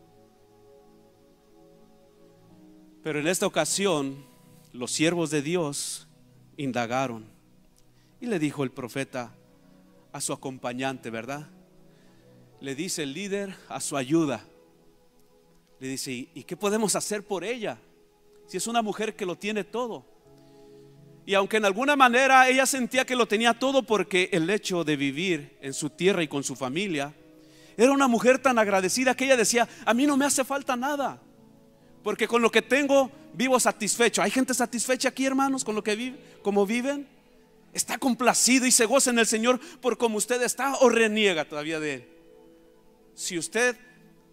Pero 3.05 3.19
en 3.19 3.27
esta 3.27 3.45
ocasión, 3.45 4.25
los 4.73 4.89
siervos 4.89 5.29
de 5.29 5.43
Dios 5.43 6.07
indagaron. 6.57 7.27
Y 8.19 8.25
le 8.25 8.39
dijo 8.39 8.63
el 8.63 8.71
profeta 8.71 9.35
a 10.11 10.21
su 10.21 10.33
acompañante, 10.33 11.11
¿verdad? 11.11 11.47
Le 12.61 12.73
dice 12.73 13.03
el 13.03 13.13
líder 13.13 13.55
a 13.69 13.79
su 13.79 13.95
ayuda 13.95 14.43
le 15.79 15.87
dice, 15.87 16.29
¿y 16.33 16.43
qué 16.45 16.57
podemos 16.57 16.95
hacer 16.95 17.21
por 17.21 17.43
ella? 17.43 17.77
Si 18.47 18.57
es 18.57 18.65
una 18.65 18.81
mujer 18.81 19.15
que 19.15 19.27
lo 19.27 19.35
tiene 19.35 19.63
todo. 19.63 20.03
Y 21.27 21.35
aunque 21.35 21.57
en 21.57 21.65
alguna 21.65 21.95
manera 21.95 22.49
ella 22.49 22.65
sentía 22.65 23.05
que 23.05 23.15
lo 23.15 23.27
tenía 23.27 23.53
todo 23.53 23.83
porque 23.83 24.29
el 24.31 24.49
hecho 24.49 24.83
de 24.83 24.95
vivir 24.95 25.59
en 25.61 25.73
su 25.73 25.91
tierra 25.91 26.23
y 26.23 26.27
con 26.27 26.43
su 26.43 26.55
familia, 26.55 27.13
era 27.77 27.91
una 27.91 28.07
mujer 28.07 28.39
tan 28.39 28.57
agradecida 28.57 29.13
que 29.13 29.25
ella 29.25 29.37
decía, 29.37 29.69
a 29.85 29.93
mí 29.93 30.07
no 30.07 30.17
me 30.17 30.25
hace 30.25 30.43
falta 30.43 30.75
nada, 30.75 31.21
porque 32.05 32.27
con 32.27 32.39
lo 32.43 32.51
que 32.51 32.61
tengo 32.61 33.09
vivo 33.33 33.59
satisfecho. 33.59 34.21
¿Hay 34.21 34.29
gente 34.29 34.53
satisfecha 34.53 35.09
aquí, 35.09 35.25
hermanos, 35.25 35.63
con 35.63 35.73
lo 35.73 35.83
que 35.83 35.95
vive, 35.95 36.19
como 36.43 36.63
viven? 36.63 37.07
¿Está 37.73 37.97
complacido 37.97 38.67
y 38.67 38.71
se 38.71 38.85
goza 38.85 39.09
en 39.09 39.17
el 39.17 39.25
Señor 39.25 39.59
por 39.81 39.97
como 39.97 40.17
usted 40.17 40.39
está 40.43 40.75
o 40.81 40.89
reniega 40.89 41.45
todavía 41.45 41.79
de 41.79 41.93
él? 41.95 42.07
Si 43.15 43.39
usted 43.39 43.75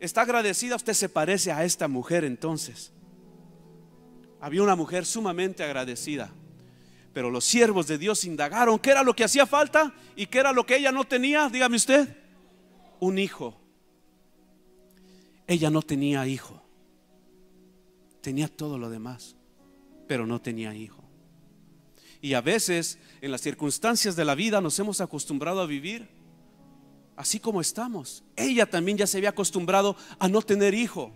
está 0.01 0.21
agradecida, 0.21 0.77
usted 0.77 0.93
se 0.93 1.09
parece 1.09 1.51
a 1.51 1.65
esta 1.65 1.89
mujer 1.89 2.25
entonces. 2.25 2.93
Había 4.39 4.63
una 4.63 4.77
mujer 4.77 5.07
sumamente 5.07 5.65
agradecida. 5.65 6.31
Pero 7.15 7.31
los 7.31 7.47
siervos 7.47 7.87
de 7.87 7.97
Dios 7.97 8.25
indagaron 8.25 8.79
qué 8.79 8.91
era 8.91 9.03
lo 9.03 9.17
que 9.17 9.25
hacía 9.25 9.47
falta 9.47 9.95
y 10.15 10.27
qué 10.27 10.41
era 10.41 10.53
lo 10.53 10.67
que 10.67 10.77
ella 10.77 10.93
no 10.93 11.05
tenía. 11.05 11.49
Dígame 11.49 11.77
usted, 11.77 12.19
un 13.01 13.19
hijo. 13.19 13.59
Ella 15.47 15.71
no 15.71 15.81
tenía 15.81 16.27
hijo. 16.27 16.63
Tenía 18.23 18.49
todo 18.49 18.79
lo 18.79 18.89
demás, 18.89 19.37
pero 20.09 20.27
no 20.27 20.41
tenía 20.41 20.75
hijo. 20.75 21.05
Y 22.23 22.35
a 22.35 22.41
veces 22.41 22.99
en 23.21 23.33
las 23.33 23.41
circunstancias 23.41 24.17
de 24.17 24.25
la 24.25 24.35
vida 24.35 24.61
nos 24.61 24.79
hemos 24.79 25.01
acostumbrado 25.01 25.61
a 25.61 25.67
vivir 25.67 26.09
así 27.17 27.41
como 27.41 27.61
estamos. 27.61 28.25
Ella 28.37 28.65
también 28.65 28.97
ya 28.97 29.07
se 29.07 29.19
había 29.19 29.31
acostumbrado 29.31 29.97
a 30.19 30.29
no 30.29 30.41
tener 30.41 30.73
hijo. 30.73 31.13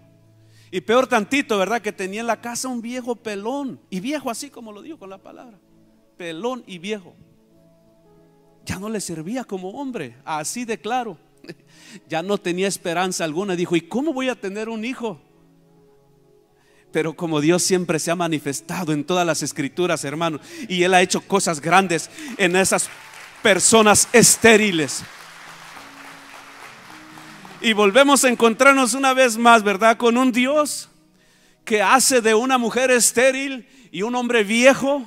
Y 0.71 0.81
peor 0.81 1.07
tantito, 1.07 1.57
¿verdad? 1.59 1.81
Que 1.81 1.93
tenía 1.93 2.21
en 2.21 2.27
la 2.27 2.41
casa 2.41 2.69
un 2.69 2.83
viejo 2.83 3.15
pelón. 3.15 3.81
Y 3.89 4.01
viejo 4.01 4.31
así 4.31 4.51
como 4.51 4.73
lo 4.73 4.83
digo 4.83 4.99
con 4.99 5.11
la 5.11 5.19
palabra. 5.19 5.59
Pelón 6.17 6.65
y 6.67 6.79
viejo. 6.79 7.15
Ya 8.65 8.81
no 8.81 8.89
le 8.89 9.01
servía 9.01 9.45
como 9.45 9.71
hombre. 9.71 10.17
Así 10.25 10.65
de 10.65 10.79
claro. 10.79 11.19
Ya 12.09 12.23
no 12.23 12.37
tenía 12.37 12.67
esperanza 12.67 13.25
alguna. 13.25 13.55
Dijo, 13.55 13.77
¿y 13.77 13.83
cómo 13.83 14.13
voy 14.13 14.29
a 14.29 14.35
tener 14.35 14.69
un 14.69 14.85
hijo? 14.85 15.21
Pero 16.97 17.13
como 17.13 17.43
Dios 17.43 17.63
siempre 17.63 17.99
se 17.99 18.11
ha 18.11 18.17
manifestado 18.17 18.91
en 18.91 19.05
todas 19.05 19.27
las 19.27 19.43
escrituras, 19.43 20.03
hermano, 20.03 20.41
y 20.67 20.83
Él 20.83 20.95
ha 20.95 21.03
hecho 21.03 21.21
cosas 21.21 21.61
grandes 21.61 22.09
en 22.39 22.57
esas 22.57 22.89
personas 23.43 24.09
estériles. 24.15 25.03
Y 27.61 27.75
volvemos 27.75 28.25
a 28.25 28.31
encontrarnos 28.31 28.95
una 28.95 29.13
vez 29.13 29.37
más, 29.37 29.63
¿verdad? 29.63 29.99
Con 29.99 30.17
un 30.17 30.33
Dios 30.33 30.89
que 31.67 31.83
hace 31.83 32.23
de 32.23 32.35
una 32.35 32.57
mujer 32.57 32.91
estéril 32.91 33.69
y 33.93 34.01
un 34.01 34.15
hombre 34.15 34.43
viejo, 34.43 35.07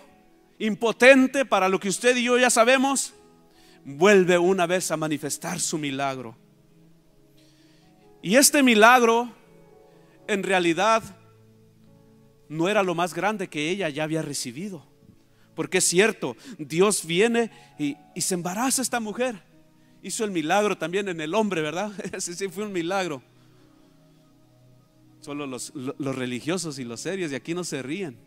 impotente 0.60 1.44
para 1.44 1.70
lo 1.70 1.80
que 1.80 1.90
usted 1.90 2.16
y 2.18 2.26
yo 2.26 2.38
ya 2.38 2.52
sabemos, 2.52 3.16
vuelve 3.84 4.38
una 4.38 4.68
vez 4.68 4.92
a 4.92 4.96
manifestar 4.96 5.60
su 5.60 5.80
milagro. 5.80 6.38
Y 8.22 8.36
este 8.36 8.62
milagro 8.62 9.34
en 10.28 10.44
realidad 10.44 11.02
no 12.50 12.68
era 12.68 12.84
lo 12.84 12.96
más 12.96 13.14
grande 13.14 13.48
que 13.48 13.70
ella 13.70 13.88
ya 13.90 14.04
había 14.04 14.22
recibido. 14.22 14.86
Porque 15.56 15.78
es 15.78 15.86
cierto, 15.86 16.36
Dios 16.58 17.06
viene 17.06 17.52
y, 17.78 17.96
y 18.16 18.22
se 18.22 18.34
embaraza 18.34 18.82
esta 18.82 19.00
mujer 19.00 19.50
hizo 20.02 20.24
el 20.24 20.32
milagro 20.32 20.78
también 20.78 21.08
en 21.10 21.20
el 21.22 21.34
hombre, 21.34 21.62
¿verdad? 21.62 21.92
Ese 22.14 22.36
sí 22.36 22.48
fue 22.48 22.66
un 22.66 22.72
milagro. 22.72 23.22
Solo 25.22 25.46
los, 25.46 25.74
religiosos 26.16 26.80
y 26.80 26.86
los 26.86 27.02
serios 27.02 27.32
de 27.32 27.38
aquí 27.38 27.54
no 27.54 27.64
se 27.64 27.82
ríen. 27.82 28.18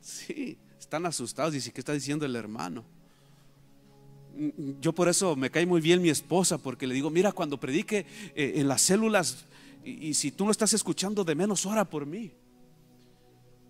Sí, 0.00 0.58
están 0.78 1.06
asustados. 1.06 1.52
Dice, 1.52 1.72
¿qué 1.72 1.80
está 1.80 1.92
diciendo 1.92 2.26
el 2.26 2.34
hermano? 2.34 2.84
Yo 4.80 4.92
por 4.92 5.08
eso 5.08 5.36
me 5.36 5.50
cae 5.50 5.64
muy 5.64 5.80
bien 5.80 6.02
mi 6.02 6.10
esposa, 6.10 6.58
porque 6.58 6.88
le 6.88 6.94
digo, 6.94 7.10
mira, 7.10 7.30
cuando 7.30 7.60
predique 7.60 8.04
eh, 8.34 8.54
en 8.56 8.66
las 8.66 8.82
células, 8.82 9.46
y, 9.84 10.08
y 10.08 10.14
si 10.14 10.32
tú 10.32 10.44
no 10.44 10.50
estás 10.50 10.72
escuchando 10.72 11.22
de 11.22 11.36
menos, 11.36 11.64
ora 11.64 11.84
por 11.84 12.04
mí. 12.04 12.32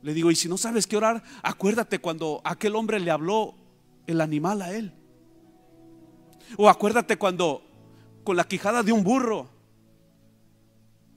Le 0.05 0.13
digo, 0.13 0.31
y 0.31 0.37
si 0.37 0.51
no 0.51 0.59
sabes 0.59 0.87
qué 0.87 0.99
orar, 0.99 1.23
acuérdate 1.43 1.99
cuando 1.99 2.43
aquel 2.45 2.77
hombre 2.77 3.01
le 3.01 3.11
habló 3.11 3.55
el 4.07 4.21
animal 4.21 4.61
a 4.61 4.71
él. 4.71 4.93
O 6.59 6.69
acuérdate 6.69 7.17
cuando 7.17 7.63
con 8.23 8.37
la 8.37 8.45
quijada 8.45 8.83
de 8.83 8.93
un 8.93 9.03
burro 9.03 9.49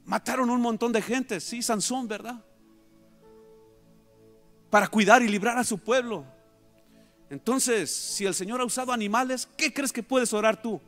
mataron 0.05 0.49
un 0.49 0.61
montón 0.61 0.93
de 0.93 1.01
gente, 1.01 1.41
sí, 1.41 1.61
Sansón, 1.61 2.07
¿verdad? 2.07 2.41
Para 4.69 4.87
cuidar 4.87 5.21
y 5.21 5.27
librar 5.27 5.57
a 5.57 5.65
su 5.65 5.77
pueblo. 5.79 6.23
Entonces, 7.29 7.93
si 7.93 8.25
el 8.25 8.33
Señor 8.33 8.61
ha 8.61 8.65
usado 8.65 8.93
animales, 8.93 9.49
¿qué 9.57 9.73
crees 9.73 9.91
que 9.91 10.01
puedes 10.01 10.31
orar 10.31 10.61
tú? 10.61 10.79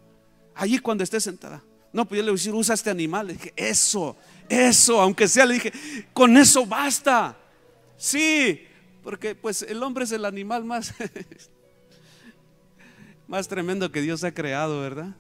Allí 0.56 0.80
cuando 0.80 1.04
estés 1.04 1.26
sentada. 1.26 1.62
No, 1.92 2.06
pues 2.06 2.20
yo 2.20 2.24
le 2.24 2.32
voy 2.32 2.38
a 2.38 2.40
decir, 2.40 2.54
usa 2.54 2.76
este 2.76 2.92
animal. 2.92 3.28
Le 3.28 3.34
dije, 3.34 3.54
eso, 3.58 4.16
eso, 4.48 5.02
aunque 5.02 5.28
sea, 5.28 5.46
le 5.46 5.56
dije, 5.56 5.74
con 6.14 6.38
eso 6.38 6.66
basta. 6.66 7.36
Sí, 8.00 8.62
porque 9.04 9.36
pues 9.36 9.62
el 9.62 9.84
hombre 9.84 10.06
es 10.06 10.14
el 10.14 10.24
animal 10.24 10.64
más, 10.64 10.94
más 13.28 13.50
tremendo 13.50 13.92
que 13.92 14.02
Dios 14.02 14.24
ha 14.24 14.34
creado, 14.34 14.80
¿verdad? 14.80 15.18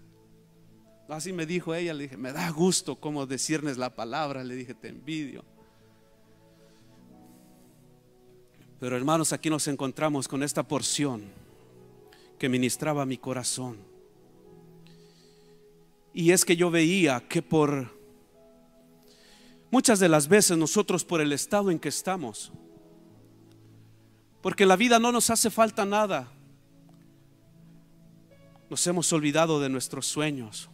Así 1.09 1.33
me 1.33 1.45
dijo 1.45 1.75
ella, 1.75 1.93
le 1.93 2.03
dije, 2.03 2.15
me 2.15 2.31
da 2.31 2.50
gusto 2.51 2.95
como 2.95 3.25
decirles 3.25 3.77
la 3.77 3.93
palabra, 3.93 4.45
le 4.45 4.55
dije, 4.55 4.74
te 4.74 4.88
envidio. 4.88 5.43
Pero 8.79 8.95
hermanos, 8.95 9.33
aquí 9.33 9.50
nos 9.50 9.67
encontramos 9.67 10.29
con 10.29 10.41
esta 10.41 10.63
porción 10.63 11.24
que 12.38 12.48
ministraba 12.48 13.05
mi 13.05 13.17
corazón. 13.17 13.77
Y 16.13 16.31
es 16.31 16.45
que 16.45 16.55
yo 16.55 16.71
veía 16.71 17.27
que 17.27 17.41
por 17.41 17.93
muchas 19.69 20.00
de 20.00 20.07
las 20.07 20.29
veces 20.29 20.57
nosotros 20.57 21.03
por 21.03 21.19
el 21.19 21.33
estado 21.33 21.71
en 21.71 21.79
que 21.79 21.89
estamos, 21.89 22.53
porque 24.41 24.65
la 24.65 24.75
vida 24.75 25.00
no 25.00 25.12
nos 25.12 25.29
hace 25.29 25.50
falta 25.50 25.86
nada, 25.86 26.31
nos 28.69 28.86
hemos 28.88 29.12
olvidado 29.13 29.60
de 29.60 29.69
nuestros 29.69 30.05
sueños, 30.05 30.69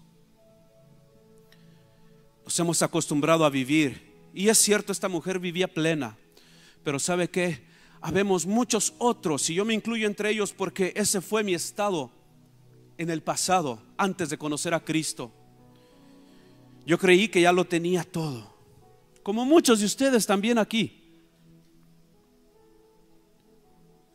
nos 2.43 2.59
hemos 2.59 2.81
acostumbrado 2.81 3.45
a 3.45 3.49
vivir. 3.49 4.13
Y 4.33 4.49
es 4.49 4.57
cierto, 4.57 4.91
esta 4.91 5.07
mujer 5.07 5.39
vivía 5.39 5.67
plena, 5.67 6.17
pero 6.83 6.99
¿sabe 6.99 7.29
qué? 7.29 7.65
habemos 8.05 8.45
muchos 8.45 8.93
otros, 8.99 9.49
y 9.49 9.55
yo 9.55 9.65
me 9.65 9.73
incluyo 9.73 10.05
entre 10.05 10.29
ellos 10.29 10.53
porque 10.53 10.93
ese 10.95 11.21
fue 11.21 11.43
mi 11.43 11.55
estado 11.55 12.11
en 12.99 13.09
el 13.09 13.23
pasado, 13.23 13.81
antes 13.97 14.29
de 14.29 14.37
conocer 14.37 14.75
a 14.75 14.79
Cristo. 14.79 15.31
Yo 16.85 16.99
creí 16.99 17.29
que 17.29 17.41
ya 17.41 17.51
lo 17.51 17.65
tenía 17.65 18.03
todo, 18.03 18.53
como 19.23 19.43
muchos 19.43 19.79
de 19.79 19.87
ustedes 19.87 20.27
también 20.27 20.59
aquí. 20.59 21.04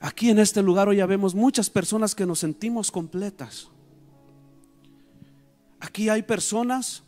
Aquí 0.00 0.30
en 0.30 0.38
este 0.38 0.62
lugar 0.62 0.88
hoy 0.88 0.96
ya 0.96 1.06
vemos 1.06 1.34
muchas 1.34 1.68
personas 1.68 2.14
que 2.14 2.24
nos 2.24 2.38
sentimos 2.38 2.90
completas. 2.90 3.68
Aquí 5.78 6.08
hay 6.08 6.22
personas 6.22 7.02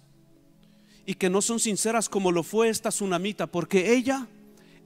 y 1.07 1.15
que 1.15 1.31
no 1.31 1.41
son 1.41 1.59
sinceras 1.59 2.11
como 2.11 2.31
lo 2.31 2.43
fue 2.43 2.69
esta 2.69 2.91
tsunamita, 2.91 3.47
porque 3.47 3.95
ella 3.95 4.29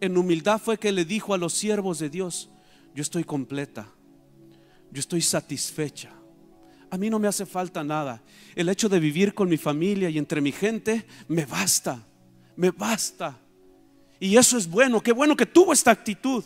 en 0.01 0.17
humildad 0.17 0.61
fue 0.61 0.79
que 0.79 0.93
le 0.93 1.05
dijo 1.05 1.35
a 1.35 1.39
los 1.39 1.53
siervos 1.53 1.99
de 1.99 2.09
Dios, 2.09 2.49
yo 2.95 3.03
estoy 3.03 3.25
completa, 3.25 3.89
yo 4.93 5.01
estoy 5.01 5.21
satisfecha. 5.21 6.13
A 6.91 6.97
mí 6.97 7.11
no 7.11 7.19
me 7.19 7.27
hace 7.27 7.45
falta 7.45 7.83
nada. 7.83 8.23
El 8.55 8.69
hecho 8.69 8.89
de 8.89 9.01
vivir 9.01 9.35
con 9.35 9.49
mi 9.49 9.57
familia 9.57 10.09
y 10.09 10.19
entre 10.19 10.41
mi 10.41 10.53
gente 10.53 11.05
me 11.27 11.45
basta, 11.45 12.07
me 12.55 12.71
basta. 12.71 13.37
Y 14.21 14.37
eso 14.37 14.57
es 14.57 14.71
bueno, 14.71 15.03
qué 15.03 15.13
bueno 15.13 15.37
que 15.37 15.45
tuvo 15.45 15.73
esta 15.73 15.91
actitud. 15.91 16.45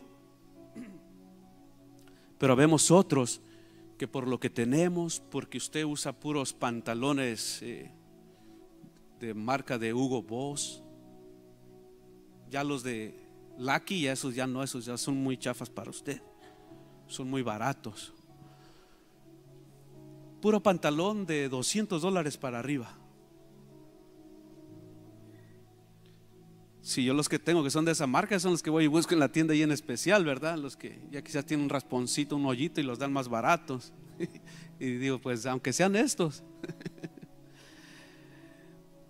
Pero 2.40 2.56
vemos 2.56 2.90
otros 2.90 3.42
que 3.98 4.08
por 4.08 4.26
lo 4.26 4.40
que 4.40 4.48
tenemos, 4.48 5.20
porque 5.20 5.58
usted 5.58 5.84
usa 5.84 6.18
puros 6.18 6.54
pantalones 6.54 7.60
eh, 7.60 7.90
de 9.20 9.34
marca 9.34 9.76
de 9.76 9.92
Hugo 9.92 10.22
Boss, 10.22 10.82
ya 12.48 12.64
los 12.64 12.82
de 12.82 13.14
Lucky, 13.58 14.06
esos 14.06 14.34
ya 14.34 14.46
no, 14.46 14.62
esos 14.62 14.86
ya 14.86 14.96
son 14.96 15.22
muy 15.22 15.36
chafas 15.36 15.68
para 15.68 15.90
usted. 15.90 16.22
Son 17.08 17.28
muy 17.28 17.42
baratos. 17.42 18.14
Puro 20.40 20.62
pantalón 20.62 21.26
de 21.26 21.50
200 21.50 22.00
dólares 22.00 22.38
para 22.38 22.58
arriba. 22.58 22.96
Si 26.90 27.04
yo 27.04 27.14
los 27.14 27.28
que 27.28 27.38
tengo 27.38 27.62
que 27.62 27.70
son 27.70 27.84
de 27.84 27.92
esa 27.92 28.08
marca 28.08 28.40
son 28.40 28.50
los 28.50 28.64
que 28.64 28.68
voy 28.68 28.82
y 28.82 28.88
busco 28.88 29.14
en 29.14 29.20
la 29.20 29.30
tienda 29.30 29.54
ahí 29.54 29.62
en 29.62 29.70
especial, 29.70 30.24
¿verdad? 30.24 30.58
Los 30.58 30.76
que 30.76 30.98
ya 31.12 31.22
quizás 31.22 31.46
tienen 31.46 31.62
un 31.62 31.70
rasponcito, 31.70 32.34
un 32.34 32.44
hoyito 32.46 32.80
y 32.80 32.82
los 32.82 32.98
dan 32.98 33.12
más 33.12 33.28
baratos. 33.28 33.92
y 34.80 34.94
digo, 34.94 35.20
pues 35.20 35.46
aunque 35.46 35.72
sean 35.72 35.94
estos. 35.94 36.42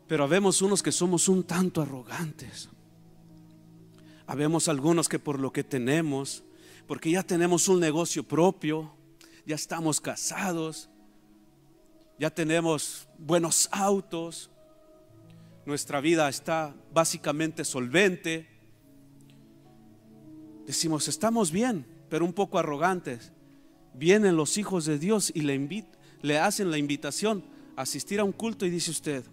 Pero 0.06 0.28
vemos 0.28 0.60
unos 0.60 0.82
que 0.82 0.92
somos 0.92 1.26
un 1.26 1.42
tanto 1.42 1.80
arrogantes. 1.80 2.68
Habemos 4.26 4.68
algunos 4.68 5.08
que 5.08 5.18
por 5.18 5.40
lo 5.40 5.50
que 5.50 5.64
tenemos, 5.64 6.44
porque 6.86 7.10
ya 7.10 7.22
tenemos 7.22 7.66
un 7.66 7.80
negocio 7.80 8.22
propio, 8.22 8.92
ya 9.46 9.54
estamos 9.54 10.02
casados, 10.02 10.90
ya 12.18 12.28
tenemos 12.28 13.08
buenos 13.16 13.70
autos, 13.72 14.49
nuestra 15.66 16.00
vida 16.00 16.28
está 16.28 16.74
básicamente 16.92 17.64
solvente. 17.64 18.48
Decimos, 20.66 21.08
estamos 21.08 21.50
bien, 21.50 21.86
pero 22.08 22.24
un 22.24 22.32
poco 22.32 22.58
arrogantes. 22.58 23.32
Vienen 23.94 24.36
los 24.36 24.56
hijos 24.58 24.84
de 24.84 24.98
Dios 24.98 25.32
y 25.34 25.42
le, 25.42 26.38
hacen 26.38 26.70
la 26.70 26.78
invitación 26.78 27.44
a 27.76 27.82
asistir 27.82 28.20
a 28.20 28.24
un 28.24 28.32
culto 28.32 28.66
y 28.66 28.70
dice 28.70 28.90
usted, 28.90 29.24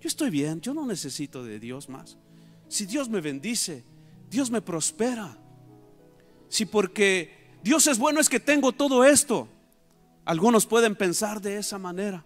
yo 0.00 0.08
estoy 0.08 0.30
bien, 0.30 0.60
yo 0.60 0.72
no 0.72 0.86
necesito 0.86 1.44
de 1.44 1.60
Dios 1.60 1.88
más. 1.88 2.16
Si 2.68 2.86
Dios 2.86 3.08
me 3.08 3.20
bendice, 3.20 3.84
Dios 4.30 4.50
me 4.50 4.62
prospera. 4.62 5.36
Si 6.48 6.64
porque 6.64 7.58
Dios 7.62 7.86
es 7.86 7.98
bueno 7.98 8.20
es 8.20 8.28
que 8.28 8.40
tengo 8.40 8.72
todo 8.72 9.04
esto. 9.04 9.48
Algunos 10.24 10.64
pueden 10.66 10.96
pensar 10.96 11.40
de 11.40 11.58
esa 11.58 11.78
manera. 11.78 12.24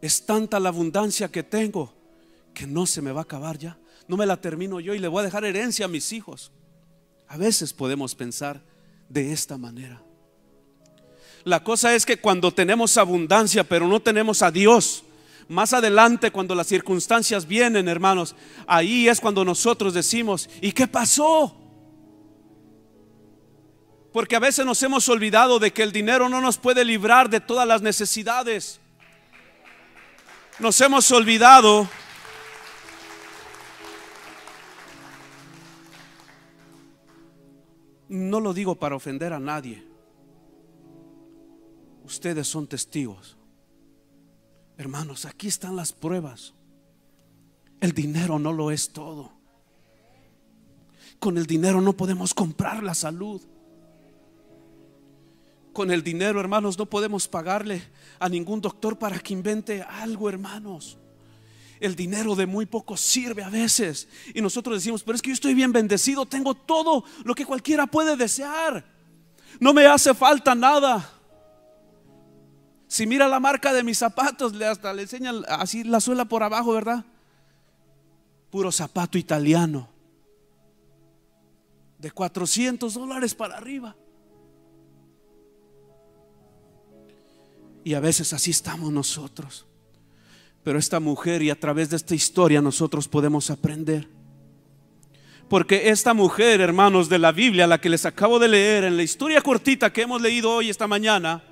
Es 0.00 0.24
tanta 0.26 0.60
la 0.60 0.68
abundancia 0.68 1.28
que 1.28 1.42
tengo 1.42 1.92
que 2.54 2.66
no 2.66 2.86
se 2.86 3.02
me 3.02 3.12
va 3.12 3.20
a 3.20 3.24
acabar 3.24 3.58
ya. 3.58 3.78
No 4.08 4.16
me 4.16 4.26
la 4.26 4.40
termino 4.40 4.80
yo 4.80 4.94
y 4.94 4.98
le 4.98 5.08
voy 5.08 5.20
a 5.20 5.24
dejar 5.24 5.44
herencia 5.44 5.86
a 5.86 5.88
mis 5.88 6.12
hijos. 6.12 6.52
A 7.28 7.36
veces 7.36 7.72
podemos 7.72 8.14
pensar 8.14 8.62
de 9.08 9.32
esta 9.32 9.58
manera. 9.58 10.02
La 11.44 11.62
cosa 11.62 11.94
es 11.94 12.06
que 12.06 12.18
cuando 12.18 12.52
tenemos 12.52 12.96
abundancia 12.96 13.64
pero 13.64 13.86
no 13.86 14.00
tenemos 14.00 14.42
a 14.42 14.50
Dios, 14.50 15.04
más 15.48 15.72
adelante, 15.72 16.32
cuando 16.32 16.54
las 16.54 16.66
circunstancias 16.66 17.46
vienen, 17.46 17.86
hermanos, 17.88 18.34
ahí 18.66 19.08
es 19.08 19.20
cuando 19.20 19.44
nosotros 19.44 19.94
decimos, 19.94 20.50
¿y 20.60 20.72
qué 20.72 20.88
pasó? 20.88 21.56
Porque 24.12 24.34
a 24.34 24.40
veces 24.40 24.66
nos 24.66 24.82
hemos 24.82 25.08
olvidado 25.08 25.58
de 25.58 25.72
que 25.72 25.82
el 25.82 25.92
dinero 25.92 26.28
no 26.28 26.40
nos 26.40 26.58
puede 26.58 26.84
librar 26.84 27.30
de 27.30 27.40
todas 27.40 27.68
las 27.68 27.82
necesidades. 27.82 28.80
Nos 30.58 30.80
hemos 30.80 31.10
olvidado 31.10 31.88
No 38.08 38.40
lo 38.40 38.54
digo 38.54 38.76
para 38.76 38.96
ofender 38.96 39.32
a 39.32 39.40
nadie. 39.40 39.84
Ustedes 42.04 42.46
son 42.46 42.66
testigos. 42.66 43.36
Hermanos, 44.78 45.24
aquí 45.24 45.48
están 45.48 45.74
las 45.74 45.92
pruebas. 45.92 46.54
El 47.80 47.92
dinero 47.92 48.38
no 48.38 48.52
lo 48.52 48.70
es 48.70 48.92
todo. 48.92 49.32
Con 51.18 51.36
el 51.36 51.46
dinero 51.46 51.80
no 51.80 51.94
podemos 51.94 52.32
comprar 52.32 52.82
la 52.82 52.94
salud. 52.94 53.42
Con 55.76 55.90
el 55.90 56.02
dinero, 56.02 56.40
hermanos, 56.40 56.78
no 56.78 56.86
podemos 56.86 57.28
pagarle 57.28 57.82
a 58.18 58.30
ningún 58.30 58.62
doctor 58.62 58.98
para 58.98 59.18
que 59.18 59.34
invente 59.34 59.82
algo, 59.82 60.30
hermanos. 60.30 60.96
El 61.78 61.94
dinero 61.94 62.34
de 62.34 62.46
muy 62.46 62.64
poco 62.64 62.96
sirve 62.96 63.44
a 63.44 63.50
veces. 63.50 64.08
Y 64.32 64.40
nosotros 64.40 64.76
decimos, 64.76 65.02
pero 65.02 65.16
es 65.16 65.20
que 65.20 65.28
yo 65.28 65.34
estoy 65.34 65.52
bien 65.52 65.72
bendecido, 65.72 66.24
tengo 66.24 66.54
todo 66.54 67.04
lo 67.24 67.34
que 67.34 67.44
cualquiera 67.44 67.86
puede 67.86 68.16
desear. 68.16 68.86
No 69.60 69.74
me 69.74 69.84
hace 69.84 70.14
falta 70.14 70.54
nada. 70.54 71.12
Si 72.88 73.06
mira 73.06 73.28
la 73.28 73.38
marca 73.38 73.74
de 73.74 73.84
mis 73.84 73.98
zapatos, 73.98 74.54
le 74.54 74.64
hasta 74.64 74.94
le 74.94 75.02
enseñan 75.02 75.44
así 75.46 75.84
la 75.84 76.00
suela 76.00 76.24
por 76.24 76.42
abajo, 76.42 76.72
¿verdad? 76.72 77.04
Puro 78.48 78.72
zapato 78.72 79.18
italiano. 79.18 79.90
De 81.98 82.10
400 82.10 82.94
dólares 82.94 83.34
para 83.34 83.58
arriba. 83.58 83.94
Y 87.86 87.94
a 87.94 88.00
veces 88.00 88.32
así 88.32 88.50
estamos 88.50 88.92
nosotros. 88.92 89.64
Pero 90.64 90.76
esta 90.76 90.98
mujer 90.98 91.40
y 91.40 91.50
a 91.50 91.60
través 91.60 91.88
de 91.88 91.94
esta 91.94 92.16
historia 92.16 92.60
nosotros 92.60 93.06
podemos 93.06 93.48
aprender. 93.48 94.08
Porque 95.48 95.88
esta 95.88 96.12
mujer, 96.12 96.60
hermanos 96.60 97.08
de 97.08 97.20
la 97.20 97.30
Biblia, 97.30 97.68
la 97.68 97.80
que 97.80 97.88
les 97.88 98.04
acabo 98.04 98.40
de 98.40 98.48
leer, 98.48 98.82
en 98.82 98.96
la 98.96 99.04
historia 99.04 99.40
cortita 99.40 99.92
que 99.92 100.02
hemos 100.02 100.20
leído 100.20 100.50
hoy, 100.50 100.68
esta 100.68 100.88
mañana, 100.88 101.44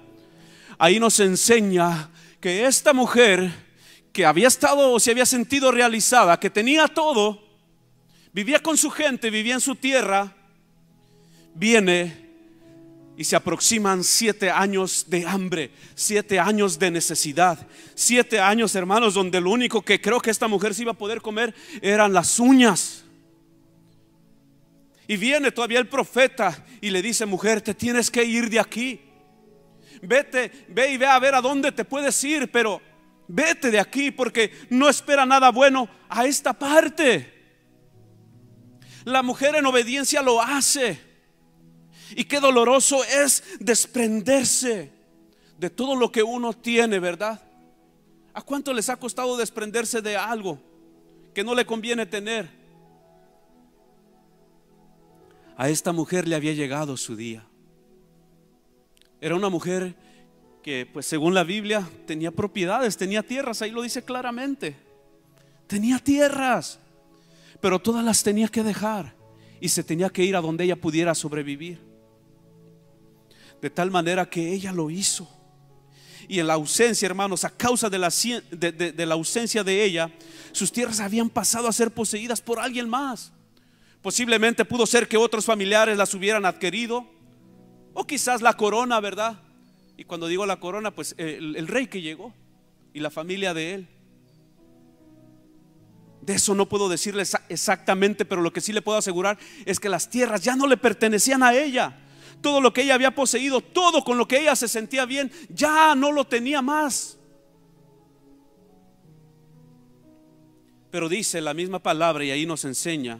ahí 0.77 0.99
nos 0.99 1.21
enseña 1.21 2.11
que 2.41 2.67
esta 2.67 2.93
mujer 2.93 3.53
que 4.13 4.27
había 4.27 4.49
estado 4.49 4.91
o 4.91 4.99
se 4.99 5.13
había 5.13 5.27
sentido 5.27 5.71
realizada, 5.71 6.41
que 6.41 6.51
tenía 6.51 6.89
todo, 6.89 7.45
vivía 8.33 8.61
con 8.61 8.77
su 8.77 8.91
gente, 8.91 9.31
vivía 9.31 9.55
en 9.55 9.61
su 9.61 9.77
tierra, 9.77 10.35
viene 11.55 12.24
y 13.17 13.25
se 13.25 13.37
aproximan 13.37 14.03
siete 14.03 14.51
años 14.51 15.07
de 15.09 15.27
hambre, 15.27 15.71
siete 15.95 16.39
años 16.41 16.79
de 16.79 16.91
necesidad, 16.91 17.67
siete 17.95 18.41
años, 18.41 18.75
hermanos, 18.75 19.15
donde 19.15 19.41
lo 19.41 19.51
único 19.51 19.83
que 19.83 20.01
creo 20.01 20.21
que 20.21 20.31
esta 20.31 20.49
mujer 20.49 20.75
se 20.75 20.83
iba 20.83 20.93
a 20.93 20.99
poder 20.99 21.21
comer 21.21 21.55
eran 21.81 22.13
las 22.13 22.39
uñas. 22.41 23.05
Y 25.07 25.17
viene 25.17 25.53
todavía 25.53 25.79
el 25.79 25.89
profeta 25.89 26.65
y 26.81 26.91
le 26.91 27.03
dice, 27.03 27.27
mujer, 27.27 27.61
te 27.61 27.75
tienes 27.75 28.11
que 28.11 28.25
ir 28.25 28.49
de 28.49 28.59
aquí. 28.59 29.01
Vete, 30.03 30.51
ve 30.69 30.93
y 30.93 30.97
ve 30.97 31.07
a 31.07 31.19
ver 31.19 31.35
a 31.35 31.41
dónde 31.41 31.73
te 31.73 31.85
puedes 31.85 32.23
ir, 32.25 32.51
pero 32.51 32.81
vete 33.29 33.71
de 33.71 33.79
aquí 33.79 34.11
porque 34.11 34.53
no 34.71 34.89
espera 34.89 35.25
nada 35.25 35.51
bueno 35.51 35.89
a 36.09 36.25
esta 36.25 36.53
parte. 36.53 37.33
La 39.05 39.23
mujer 39.23 39.55
en 39.55 39.67
obediencia 39.67 40.23
lo 40.23 40.43
hace. 40.43 41.14
Y 42.17 42.25
qué 42.25 42.41
doloroso 42.41 43.03
es 43.05 43.43
desprenderse 43.59 44.91
de 45.59 45.71
todo 45.71 45.97
lo 45.97 46.13
que 46.13 46.23
uno 46.23 46.53
tiene, 46.53 46.99
¿verdad? 46.99 47.41
¿A 48.33 48.43
cuánto 48.43 48.73
les 48.73 48.89
ha 48.89 48.97
costado 48.97 49.37
desprenderse 49.37 50.01
de 50.01 50.17
algo 50.17 50.59
que 51.33 51.45
no 51.45 51.55
le 51.55 51.67
conviene 51.67 52.07
tener? 52.07 52.49
A 55.57 55.69
esta 55.69 55.93
mujer 55.93 56.27
le 56.27 56.35
había 56.35 56.53
llegado 56.53 56.97
su 56.97 57.17
día. 57.17 57.47
Era 59.21 59.37
una 59.37 59.49
mujer 59.49 59.95
que, 60.63 60.87
pues 60.93 61.07
según 61.07 61.35
la 61.35 61.45
Biblia, 61.45 61.89
tenía 62.07 62.31
propiedades, 62.31 62.97
tenía 62.97 63.23
tierras, 63.23 63.63
ahí 63.63 63.71
lo 63.71 63.83
dice 63.83 64.03
claramente. 64.05 64.77
Tenía 65.67 65.99
tierras, 65.99 66.79
pero 67.61 67.79
todas 67.79 68.05
las 68.05 68.23
tenía 68.23 68.49
que 68.49 68.63
dejar 68.63 69.15
y 69.61 69.69
se 69.69 69.83
tenía 69.83 70.11
que 70.11 70.25
ir 70.25 70.37
a 70.37 70.41
donde 70.41 70.65
ella 70.65 70.77
pudiera 70.77 71.15
sobrevivir. 71.15 71.94
De 73.65 73.71
tal 73.71 73.91
manera 73.91 74.29
que 74.29 74.53
ella 74.53 74.73
lo 74.73 74.91
hizo. 74.91 75.27
Y 76.29 76.39
en 76.39 76.49
la 76.49 76.53
ausencia, 76.53 77.07
hermanos, 77.07 77.45
a 77.45 77.49
causa 77.49 77.89
de 77.89 77.99
la, 77.99 79.15
ausencia 79.15 79.65
de 79.65 79.83
ella, 79.83 80.13
sus 80.53 80.71
tierras 80.71 81.01
habían 81.01 81.31
pasado 81.31 81.67
a 81.67 81.73
ser 81.73 81.91
poseídas 81.91 82.43
por 82.43 82.59
alguien 82.61 82.91
más. 82.91 83.33
Posiblemente 84.03 84.67
pudo 84.67 84.85
ser 84.85 85.09
que 85.09 85.17
otros 85.17 85.47
familiares 85.47 85.97
las 85.97 86.13
hubieran 86.13 86.45
adquirido. 86.45 87.07
O 87.95 88.07
quizás 88.07 88.43
la 88.43 88.53
corona, 88.53 89.01
¿verdad? 89.01 89.41
Y 89.97 90.05
cuando 90.05 90.27
digo 90.27 90.45
la 90.45 90.61
corona, 90.61 90.91
pues 90.91 91.15
el, 91.17 91.67
rey 91.67 91.87
que 91.87 92.03
llegó 92.03 92.35
y 92.93 93.01
la 93.01 93.09
familia 93.09 93.55
de 93.55 93.73
él. 93.77 93.89
De 96.21 96.35
eso 96.35 96.55
no 96.55 96.69
puedo 96.69 96.91
decirle 96.91 97.23
exactamente, 97.49 98.27
pero 98.27 98.43
lo 98.43 98.53
que 98.53 98.61
sí 98.61 98.75
le 98.75 98.83
puedo 98.83 98.99
asegurar 98.99 99.39
es 99.65 99.81
que 99.81 99.89
las 99.89 100.11
tierras 100.11 100.43
ya 100.43 100.55
no 100.55 100.67
le 100.67 100.77
pertenecían 100.77 101.43
a 101.43 101.55
ella. 101.55 102.03
Todo 102.45 102.61
lo 102.61 102.75
que 102.75 102.83
ella 102.83 102.95
había 102.95 103.15
poseído, 103.15 103.63
todo 103.63 104.05
con 104.05 104.19
lo 104.19 104.29
que 104.29 104.39
ella 104.39 104.55
se 104.55 104.69
sentía 104.69 105.07
bien, 105.07 105.33
ya 105.49 105.95
no 105.95 106.13
lo 106.13 106.27
tenía 106.27 106.61
más. 106.61 107.17
Pero 110.91 111.09
dice 111.09 111.41
la 111.41 111.55
misma 111.55 111.79
palabra 111.79 112.23
y 112.23 112.31
ahí 112.31 112.45
nos 112.45 112.67
enseña 112.67 113.19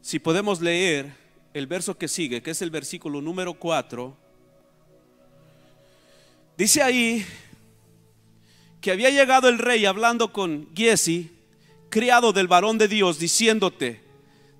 si 0.00 0.20
podemos 0.20 0.60
leer 0.60 1.12
el 1.54 1.66
verso 1.66 1.98
que 1.98 2.06
sigue, 2.06 2.40
que 2.40 2.52
es 2.52 2.62
el 2.62 2.70
versículo 2.70 3.20
número 3.20 3.54
4, 3.54 4.16
dice 6.56 6.82
ahí 6.82 7.26
que 8.80 8.92
había 8.92 9.10
llegado 9.10 9.48
el 9.48 9.58
rey 9.58 9.86
hablando 9.86 10.32
con 10.32 10.68
Giesi, 10.74 11.32
criado 11.88 12.32
del 12.32 12.46
varón 12.46 12.78
de 12.78 12.86
Dios, 12.86 13.18
diciéndote, 13.18 14.11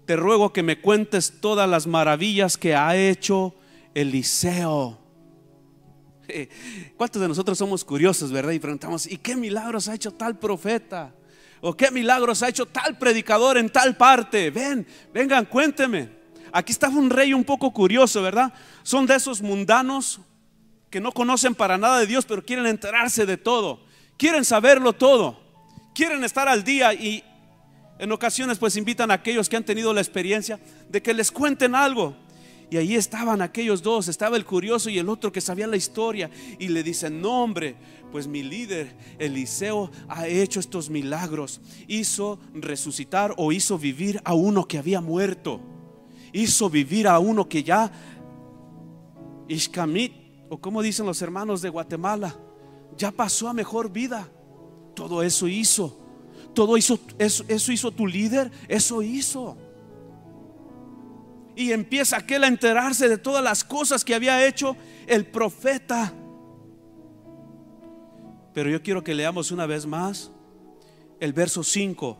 te 0.06 0.16
ruego 0.16 0.52
que 0.52 0.62
me 0.62 0.80
cuentes 0.80 1.40
todas 1.40 1.68
las 1.68 1.86
maravillas 1.86 2.56
que 2.56 2.74
ha 2.74 2.96
hecho 2.96 3.54
Eliseo. 3.94 4.98
¿Cuántos 6.96 7.22
de 7.22 7.28
nosotros 7.28 7.58
somos 7.58 7.84
curiosos, 7.84 8.32
verdad? 8.32 8.52
Y 8.52 8.58
preguntamos, 8.58 9.06
¿y 9.10 9.16
qué 9.18 9.36
milagros 9.36 9.88
ha 9.88 9.94
hecho 9.94 10.12
tal 10.12 10.38
profeta? 10.38 11.14
¿O 11.60 11.76
qué 11.76 11.90
milagros 11.90 12.42
ha 12.42 12.48
hecho 12.48 12.66
tal 12.66 12.98
predicador 12.98 13.56
en 13.56 13.70
tal 13.70 13.96
parte? 13.96 14.50
Ven, 14.50 14.86
vengan, 15.12 15.44
cuénteme. 15.46 16.10
Aquí 16.52 16.72
estaba 16.72 16.96
un 16.96 17.08
rey 17.08 17.32
un 17.32 17.44
poco 17.44 17.72
curioso, 17.72 18.20
¿verdad? 18.20 18.52
Son 18.82 19.06
de 19.06 19.14
esos 19.14 19.40
mundanos 19.40 20.20
que 20.90 21.00
no 21.00 21.12
conocen 21.12 21.54
para 21.54 21.78
nada 21.78 22.00
de 22.00 22.06
Dios, 22.06 22.26
pero 22.26 22.44
quieren 22.44 22.66
enterarse 22.66 23.24
de 23.24 23.36
todo. 23.36 23.84
Quieren 24.18 24.44
saberlo 24.44 24.92
todo. 24.92 25.40
Quieren 25.94 26.24
estar 26.24 26.48
al 26.48 26.64
día 26.64 26.92
y 26.92 27.24
en 28.02 28.10
ocasiones 28.10 28.58
pues 28.58 28.76
invitan 28.76 29.12
a 29.12 29.14
aquellos 29.14 29.48
que 29.48 29.56
han 29.56 29.64
tenido 29.64 29.94
la 29.94 30.00
experiencia 30.00 30.58
de 30.88 31.00
que 31.00 31.14
les 31.14 31.30
cuenten 31.30 31.76
algo. 31.76 32.16
Y 32.68 32.76
ahí 32.76 32.96
estaban 32.96 33.40
aquellos 33.40 33.80
dos, 33.80 34.08
estaba 34.08 34.36
el 34.36 34.44
curioso 34.44 34.90
y 34.90 34.98
el 34.98 35.08
otro 35.08 35.30
que 35.30 35.40
sabía 35.40 35.68
la 35.68 35.76
historia. 35.76 36.28
Y 36.58 36.66
le 36.66 36.82
dicen, 36.82 37.20
no 37.20 37.44
hombre, 37.44 37.76
pues 38.10 38.26
mi 38.26 38.42
líder 38.42 38.96
Eliseo 39.20 39.88
ha 40.08 40.26
hecho 40.26 40.58
estos 40.58 40.90
milagros. 40.90 41.60
Hizo 41.86 42.40
resucitar 42.54 43.34
o 43.36 43.52
hizo 43.52 43.78
vivir 43.78 44.20
a 44.24 44.34
uno 44.34 44.66
que 44.66 44.78
había 44.78 45.00
muerto. 45.00 45.60
Hizo 46.32 46.68
vivir 46.68 47.06
a 47.06 47.20
uno 47.20 47.48
que 47.48 47.62
ya, 47.62 47.92
Ishkamit, 49.46 50.12
o 50.48 50.60
como 50.60 50.82
dicen 50.82 51.06
los 51.06 51.22
hermanos 51.22 51.62
de 51.62 51.68
Guatemala, 51.68 52.36
ya 52.96 53.12
pasó 53.12 53.48
a 53.48 53.52
mejor 53.52 53.92
vida. 53.92 54.28
Todo 54.96 55.22
eso 55.22 55.46
hizo. 55.46 56.01
Todo 56.54 56.76
eso, 56.76 56.98
eso, 57.18 57.44
eso 57.48 57.72
hizo 57.72 57.90
tu 57.90 58.06
líder, 58.06 58.50
eso 58.68 59.02
hizo. 59.02 59.56
Y 61.54 61.72
empieza 61.72 62.16
aquel 62.16 62.44
a 62.44 62.48
enterarse 62.48 63.08
de 63.08 63.18
todas 63.18 63.42
las 63.42 63.64
cosas 63.64 64.04
que 64.04 64.14
había 64.14 64.46
hecho 64.46 64.76
el 65.06 65.26
profeta. 65.26 66.12
Pero 68.54 68.70
yo 68.70 68.82
quiero 68.82 69.02
que 69.02 69.14
leamos 69.14 69.50
una 69.50 69.66
vez 69.66 69.86
más 69.86 70.30
el 71.20 71.32
verso 71.32 71.62
5. 71.62 72.18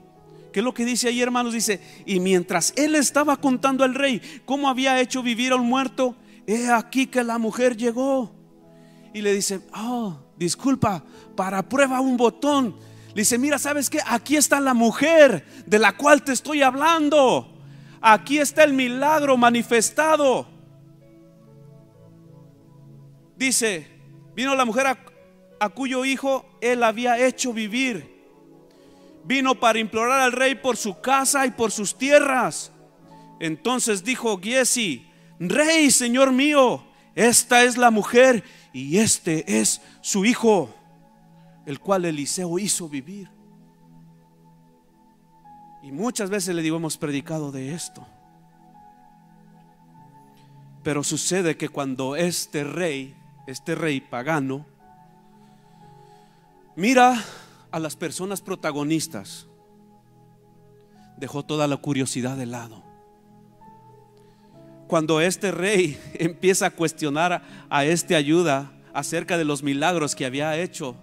¿Qué 0.53 0.61
es 0.61 0.64
lo 0.64 0.75
que 0.75 0.85
dice 0.85 1.09
ahí, 1.09 1.21
hermanos? 1.21 1.55
Dice, 1.55 1.81
y 2.07 2.21
mientras 2.21 2.75
él 2.77 2.95
estaba 2.95 3.37
contando 3.38 3.85
al 3.85 3.95
rey 3.95 4.21
cómo 4.45 4.68
había 4.68 5.01
hecho 5.01 5.23
vivir 5.23 5.53
a 5.53 5.57
un 5.57 5.66
muerto, 5.66 6.14
he 6.47 6.71
aquí 6.71 7.07
que 7.07 7.25
la 7.25 7.38
mujer 7.38 7.77
llegó. 7.77 8.33
Y 9.14 9.23
le 9.23 9.33
dice, 9.35 9.61
oh, 9.75 10.18
disculpa, 10.37 11.05
para 11.35 11.68
prueba 11.68 12.01
un 12.01 12.16
botón. 12.16 12.77
Dice, 13.14 13.37
mira, 13.38 13.59
¿sabes 13.59 13.90
qué? 13.90 13.98
Aquí 14.07 14.37
está 14.37 14.59
la 14.61 14.75
mujer 14.75 15.44
de 15.66 15.79
la 15.79 15.96
cual 15.96 16.22
te 16.22 16.33
estoy 16.33 16.62
hablando. 16.62 17.53
Aquí 18.01 18.38
está 18.38 18.64
el 18.64 18.72
milagro 18.72 19.37
manifestado. 19.37 20.46
Dice, 23.37 23.87
vino 24.35 24.55
la 24.55 24.64
mujer 24.64 24.87
a, 24.87 25.68
cuyo 25.70 26.05
hijo 26.05 26.46
él 26.61 26.83
había 26.83 27.25
hecho 27.25 27.53
vivir. 27.53 28.11
Vino 29.25 29.55
para 29.61 29.79
implorar 29.79 30.20
al 30.20 30.33
rey 30.33 30.55
por 30.55 30.77
su 30.77 31.01
casa 31.01 31.46
y 31.46 31.51
por 31.51 31.70
sus 31.70 31.96
tierras. 31.96 32.72
Entonces 33.40 34.03
dijo 34.03 34.40
Giesi, 34.40 35.07
rey, 35.38 35.90
señor 35.90 36.33
mío, 36.33 36.85
esta 37.14 37.62
es 37.64 37.77
la 37.77 37.90
mujer 37.90 38.42
y 38.72 38.98
este 38.98 39.61
es 39.61 39.81
su 40.01 40.25
hijo, 40.25 40.75
el 41.66 41.81
cual 41.81 42.05
Eliseo 42.05 42.59
hizo 42.59 42.88
vivir. 42.88 43.31
Y 45.83 45.90
muchas 45.90 46.31
veces 46.31 46.55
le 46.55 46.62
digo, 46.62 46.77
hemos 46.77 46.96
predicado 46.96 47.51
de 47.51 47.75
esto. 47.75 48.07
Pero 50.83 51.03
sucede 51.03 51.57
que 51.57 51.68
cuando 51.68 52.16
este 52.16 52.64
rey, 52.64 53.14
este 53.46 53.75
rey 53.75 54.01
pagano, 54.01 54.66
mira 56.77 57.22
a 57.70 57.79
las 57.79 57.96
personas 57.96 58.40
protagonistas, 58.40 59.46
dejó 61.16 61.44
toda 61.44 61.66
la 61.66 61.77
curiosidad 61.77 62.37
de 62.37 62.46
lado. 62.46 62.83
Cuando 64.88 65.20
este 65.20 65.53
rey 65.53 65.98
empieza 66.14 66.66
a 66.66 66.70
cuestionar 66.70 67.42
a 67.70 67.85
este 67.85 68.14
ayuda 68.14 68.72
acerca 68.92 69.38
de 69.38 69.44
los 69.44 69.62
milagros 69.62 70.14
que 70.14 70.27
había 70.27 70.57
hecho 70.59 70.96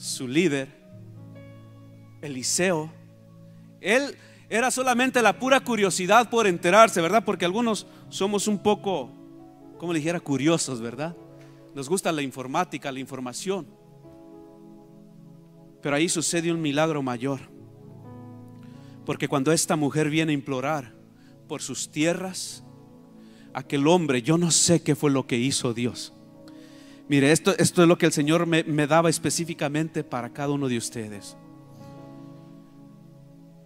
su 0.00 0.26
líder, 0.26 0.66
Eliseo, 2.22 2.90
él 3.82 4.16
era 4.48 4.70
solamente 4.70 5.20
la 5.20 5.38
pura 5.38 5.60
curiosidad 5.60 6.30
por 6.30 6.46
enterarse, 6.46 7.02
¿verdad? 7.02 7.22
Porque 7.22 7.44
algunos 7.44 7.86
somos 8.08 8.48
un 8.48 8.58
poco, 8.62 9.10
como 9.76 9.92
le 9.92 9.98
dijera, 9.98 10.18
curiosos, 10.18 10.80
¿verdad? 10.80 11.14
Nos 11.74 11.86
gusta 11.86 12.12
la 12.12 12.22
informática, 12.22 12.90
la 12.90 12.98
información. 12.98 13.66
Pero 15.82 15.96
ahí 15.96 16.08
sucede 16.08 16.50
un 16.50 16.62
milagro 16.62 17.02
mayor. 17.02 17.40
Porque 19.04 19.28
cuando 19.28 19.52
esta 19.52 19.76
mujer 19.76 20.08
viene 20.08 20.32
a 20.32 20.34
implorar 20.34 20.94
por 21.46 21.60
sus 21.60 21.90
tierras, 21.90 22.64
aquel 23.52 23.86
hombre, 23.86 24.22
yo 24.22 24.38
no 24.38 24.50
sé 24.50 24.82
qué 24.82 24.96
fue 24.96 25.10
lo 25.10 25.26
que 25.26 25.36
hizo 25.36 25.74
Dios. 25.74 26.14
Mire, 27.10 27.32
esto, 27.32 27.52
esto 27.58 27.82
es 27.82 27.88
lo 27.88 27.98
que 27.98 28.06
el 28.06 28.12
Señor 28.12 28.46
me, 28.46 28.62
me 28.62 28.86
daba 28.86 29.10
específicamente 29.10 30.04
para 30.04 30.30
cada 30.30 30.50
uno 30.50 30.68
de 30.68 30.78
ustedes. 30.78 31.36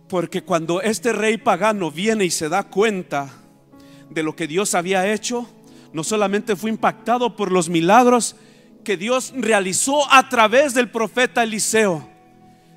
Porque 0.09 0.43
cuando 0.43 0.81
este 0.81 1.13
rey 1.13 1.37
pagano 1.37 1.91
viene 1.91 2.25
y 2.25 2.31
se 2.31 2.49
da 2.49 2.63
cuenta 2.63 3.31
de 4.09 4.23
lo 4.23 4.35
que 4.35 4.47
Dios 4.47 4.75
había 4.75 5.13
hecho, 5.13 5.47
no 5.93 6.05
solamente 6.05 6.57
fue 6.57 6.71
impactado 6.71 7.37
por 7.37 7.53
los 7.53 7.69
milagros 7.69 8.35
que 8.83 8.97
Dios 8.97 9.35
realizó 9.37 10.11
a 10.11 10.31
través 10.31 10.73
del 10.73 10.89
profeta 10.89 11.43
Eliseo, 11.43 12.09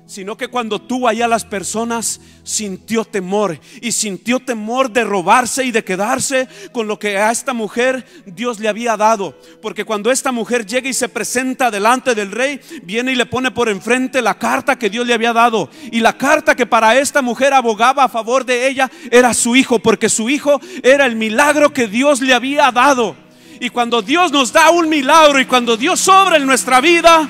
sino 0.08 0.38
que 0.38 0.48
cuando 0.48 0.80
tuvo 0.80 1.06
allá 1.06 1.28
las 1.28 1.44
personas 1.44 2.18
sintió 2.42 3.04
temor 3.04 3.60
y 3.82 3.92
sintió 3.92 4.40
temor 4.40 4.90
de 4.90 5.04
robarse 5.04 5.66
y 5.66 5.70
de 5.70 5.84
quedarse 5.84 6.48
con 6.72 6.88
lo 6.88 6.98
que 6.98 7.18
a 7.18 7.30
esta 7.30 7.52
mujer 7.52 8.06
Dios 8.24 8.58
le 8.58 8.68
había 8.68 8.96
dado. 8.96 9.38
Porque 9.60 9.84
cuando 9.84 10.10
esta 10.10 10.32
mujer 10.32 10.64
llega 10.64 10.88
y 10.88 10.94
se 10.94 11.10
presenta 11.10 11.70
delante 11.70 12.14
del 12.14 12.32
rey, 12.32 12.58
viene 12.84 13.12
y 13.12 13.16
le 13.16 13.26
pone 13.26 13.50
por 13.50 13.68
enfrente 13.68 14.22
la 14.22 14.38
carta 14.38 14.78
que 14.78 14.88
Dios 14.88 15.06
le 15.06 15.12
había 15.12 15.34
dado. 15.34 15.68
Y 15.92 16.00
la 16.00 16.16
carta 16.16 16.56
que 16.56 16.64
para 16.64 16.98
esta 16.98 17.20
mujer 17.20 17.52
abogaba 17.52 18.04
a 18.04 18.08
favor 18.08 18.46
de 18.46 18.66
ella 18.66 18.90
era 19.10 19.34
su 19.34 19.56
hijo, 19.56 19.78
porque 19.78 20.08
su 20.08 20.30
hijo 20.30 20.58
era 20.82 21.04
el 21.04 21.16
milagro 21.16 21.74
que 21.74 21.86
Dios 21.86 22.22
le 22.22 22.32
había 22.32 22.72
dado. 22.72 23.14
Y 23.60 23.68
cuando 23.68 24.00
Dios 24.00 24.32
nos 24.32 24.54
da 24.54 24.70
un 24.70 24.88
milagro 24.88 25.38
y 25.38 25.44
cuando 25.44 25.76
Dios 25.76 26.00
sobra 26.00 26.38
en 26.38 26.46
nuestra 26.46 26.80
vida, 26.80 27.28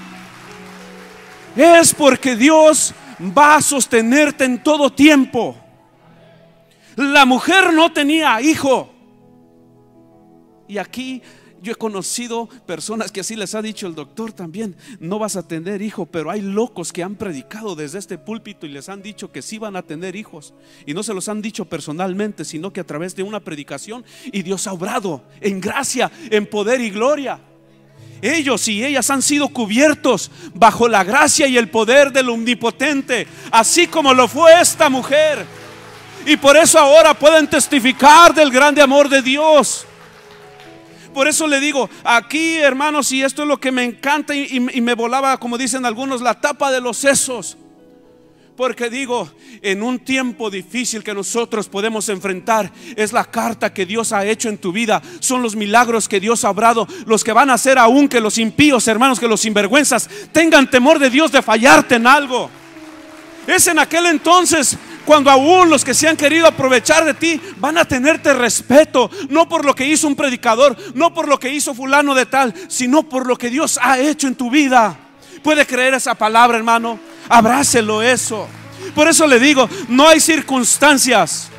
es 1.58 1.92
porque 1.92 2.36
Dios 2.36 2.94
va 3.36 3.56
a 3.56 3.62
sostenerte 3.62 4.44
en 4.44 4.62
todo 4.62 4.90
tiempo. 4.90 5.56
La 6.96 7.24
mujer 7.24 7.72
no 7.72 7.92
tenía 7.92 8.40
hijo. 8.40 8.90
Y 10.68 10.78
aquí 10.78 11.22
yo 11.60 11.72
he 11.72 11.76
conocido 11.76 12.48
personas 12.66 13.10
que 13.10 13.20
así 13.20 13.34
les 13.34 13.54
ha 13.54 13.62
dicho 13.62 13.86
el 13.86 13.94
doctor 13.94 14.32
también, 14.32 14.76
no 15.00 15.18
vas 15.18 15.36
a 15.36 15.46
tener 15.46 15.82
hijo, 15.82 16.06
pero 16.06 16.30
hay 16.30 16.40
locos 16.40 16.92
que 16.92 17.02
han 17.02 17.16
predicado 17.16 17.74
desde 17.74 17.98
este 17.98 18.18
púlpito 18.18 18.66
y 18.66 18.70
les 18.70 18.88
han 18.88 19.02
dicho 19.02 19.32
que 19.32 19.42
sí 19.42 19.58
van 19.58 19.74
a 19.74 19.82
tener 19.82 20.14
hijos. 20.14 20.54
Y 20.86 20.94
no 20.94 21.02
se 21.02 21.14
los 21.14 21.28
han 21.28 21.42
dicho 21.42 21.64
personalmente, 21.64 22.44
sino 22.44 22.72
que 22.72 22.80
a 22.80 22.86
través 22.86 23.16
de 23.16 23.24
una 23.24 23.40
predicación 23.40 24.04
y 24.26 24.42
Dios 24.42 24.66
ha 24.66 24.72
obrado 24.72 25.24
en 25.40 25.60
gracia, 25.60 26.10
en 26.30 26.46
poder 26.46 26.80
y 26.80 26.90
gloria. 26.90 27.40
Ellos 28.20 28.66
y 28.68 28.84
ellas 28.84 29.10
han 29.10 29.22
sido 29.22 29.48
cubiertos 29.48 30.30
bajo 30.54 30.88
la 30.88 31.04
gracia 31.04 31.46
y 31.46 31.56
el 31.56 31.68
poder 31.68 32.12
del 32.12 32.28
omnipotente, 32.28 33.26
así 33.50 33.86
como 33.86 34.12
lo 34.12 34.26
fue 34.26 34.60
esta 34.60 34.88
mujer. 34.88 35.46
Y 36.26 36.36
por 36.36 36.56
eso 36.56 36.78
ahora 36.78 37.14
pueden 37.14 37.46
testificar 37.46 38.34
del 38.34 38.50
grande 38.50 38.82
amor 38.82 39.08
de 39.08 39.22
Dios. 39.22 39.86
Por 41.14 41.26
eso 41.26 41.46
le 41.46 41.58
digo, 41.58 41.88
aquí 42.04 42.56
hermanos, 42.58 43.10
y 43.12 43.22
esto 43.22 43.42
es 43.42 43.48
lo 43.48 43.58
que 43.58 43.72
me 43.72 43.84
encanta 43.84 44.34
y, 44.34 44.60
me 44.60 44.94
volaba, 44.94 45.36
como 45.38 45.56
dicen 45.56 45.86
algunos, 45.86 46.20
la 46.20 46.40
tapa 46.40 46.70
de 46.70 46.80
los 46.80 46.96
sesos. 46.96 47.56
Porque 48.58 48.90
digo, 48.90 49.30
en 49.62 49.84
un 49.84 50.00
tiempo 50.00 50.50
difícil 50.50 51.04
que 51.04 51.14
nosotros 51.14 51.68
podemos 51.68 52.08
enfrentar, 52.08 52.72
es 52.96 53.12
la 53.12 53.24
carta 53.24 53.72
que 53.72 53.86
Dios 53.86 54.12
ha 54.12 54.26
hecho 54.26 54.48
en 54.48 54.58
tu 54.58 54.72
vida. 54.72 55.00
Son 55.20 55.42
los 55.42 55.54
milagros 55.54 56.08
que 56.08 56.18
Dios 56.18 56.44
ha 56.44 56.50
obrado, 56.50 56.88
los 57.06 57.22
que 57.22 57.32
van 57.32 57.50
a 57.50 57.54
hacer 57.54 57.78
aún 57.78 58.08
que 58.08 58.20
los 58.20 58.36
impíos, 58.36 58.88
hermanos, 58.88 59.20
que 59.20 59.28
los 59.28 59.42
sinvergüenzas 59.42 60.10
tengan 60.32 60.68
temor 60.68 60.98
de 60.98 61.08
Dios 61.08 61.30
de 61.30 61.40
fallarte 61.40 61.94
en 61.94 62.08
algo. 62.08 62.50
Es 63.46 63.68
en 63.68 63.78
aquel 63.78 64.06
entonces 64.06 64.76
cuando 65.04 65.30
aún 65.30 65.70
los 65.70 65.84
que 65.84 65.94
se 65.94 66.08
han 66.08 66.16
querido 66.16 66.48
aprovechar 66.48 67.04
de 67.04 67.14
ti 67.14 67.40
van 67.58 67.78
a 67.78 67.84
tenerte 67.84 68.34
respeto, 68.34 69.08
no 69.28 69.48
por 69.48 69.64
lo 69.64 69.72
que 69.72 69.86
hizo 69.86 70.08
un 70.08 70.16
predicador, 70.16 70.76
no 70.96 71.14
por 71.14 71.28
lo 71.28 71.38
que 71.38 71.54
hizo 71.54 71.76
fulano 71.76 72.12
de 72.12 72.26
tal, 72.26 72.52
sino 72.66 73.08
por 73.08 73.24
lo 73.24 73.36
que 73.36 73.50
Dios 73.50 73.78
ha 73.80 74.00
hecho 74.00 74.26
en 74.26 74.34
tu 74.34 74.50
vida. 74.50 75.07
¿Puede 75.42 75.66
creer 75.66 75.94
esa 75.94 76.14
palabra, 76.14 76.58
hermano? 76.58 76.98
Abrácelo 77.28 78.02
eso. 78.02 78.46
Por 78.94 79.08
eso 79.08 79.26
le 79.26 79.38
digo, 79.38 79.68
no 79.88 80.08
hay 80.08 80.20
circunstancias 80.20 81.50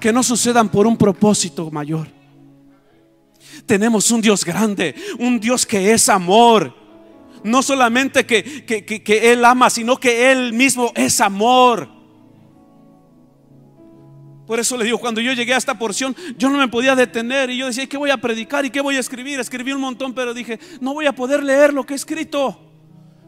que 0.00 0.12
no 0.12 0.22
sucedan 0.22 0.68
por 0.68 0.86
un 0.86 0.96
propósito 0.96 1.70
mayor. 1.70 2.08
Tenemos 3.66 4.10
un 4.10 4.20
Dios 4.20 4.44
grande, 4.44 4.94
un 5.18 5.38
Dios 5.40 5.66
que 5.66 5.92
es 5.92 6.08
amor. 6.08 6.74
No 7.44 7.62
solamente 7.62 8.26
que, 8.26 8.64
que, 8.64 9.32
Él 9.32 9.44
ama, 9.44 9.70
sino 9.70 9.98
que 9.98 10.32
Él 10.32 10.52
mismo 10.52 10.92
es 10.94 11.20
amor. 11.20 11.88
Por 14.48 14.58
eso 14.58 14.78
le 14.78 14.86
digo, 14.86 14.98
cuando 14.98 15.20
yo 15.20 15.34
llegué 15.34 15.52
a 15.52 15.58
esta 15.58 15.78
porción, 15.78 16.16
yo 16.38 16.48
no 16.48 16.56
me 16.56 16.68
podía 16.68 16.96
detener 16.96 17.50
y 17.50 17.58
yo 17.58 17.66
decía, 17.66 17.86
¿qué 17.86 17.98
voy 17.98 18.08
a 18.08 18.16
predicar 18.16 18.64
y 18.64 18.70
qué 18.70 18.80
voy 18.80 18.96
a 18.96 19.00
escribir? 19.00 19.38
Escribí 19.38 19.72
un 19.72 19.80
montón, 19.82 20.14
pero 20.14 20.32
dije, 20.32 20.58
no 20.80 20.94
voy 20.94 21.04
a 21.04 21.12
poder 21.12 21.44
leer 21.44 21.74
lo 21.74 21.84
que 21.84 21.92
he 21.92 21.96
escrito 21.96 22.64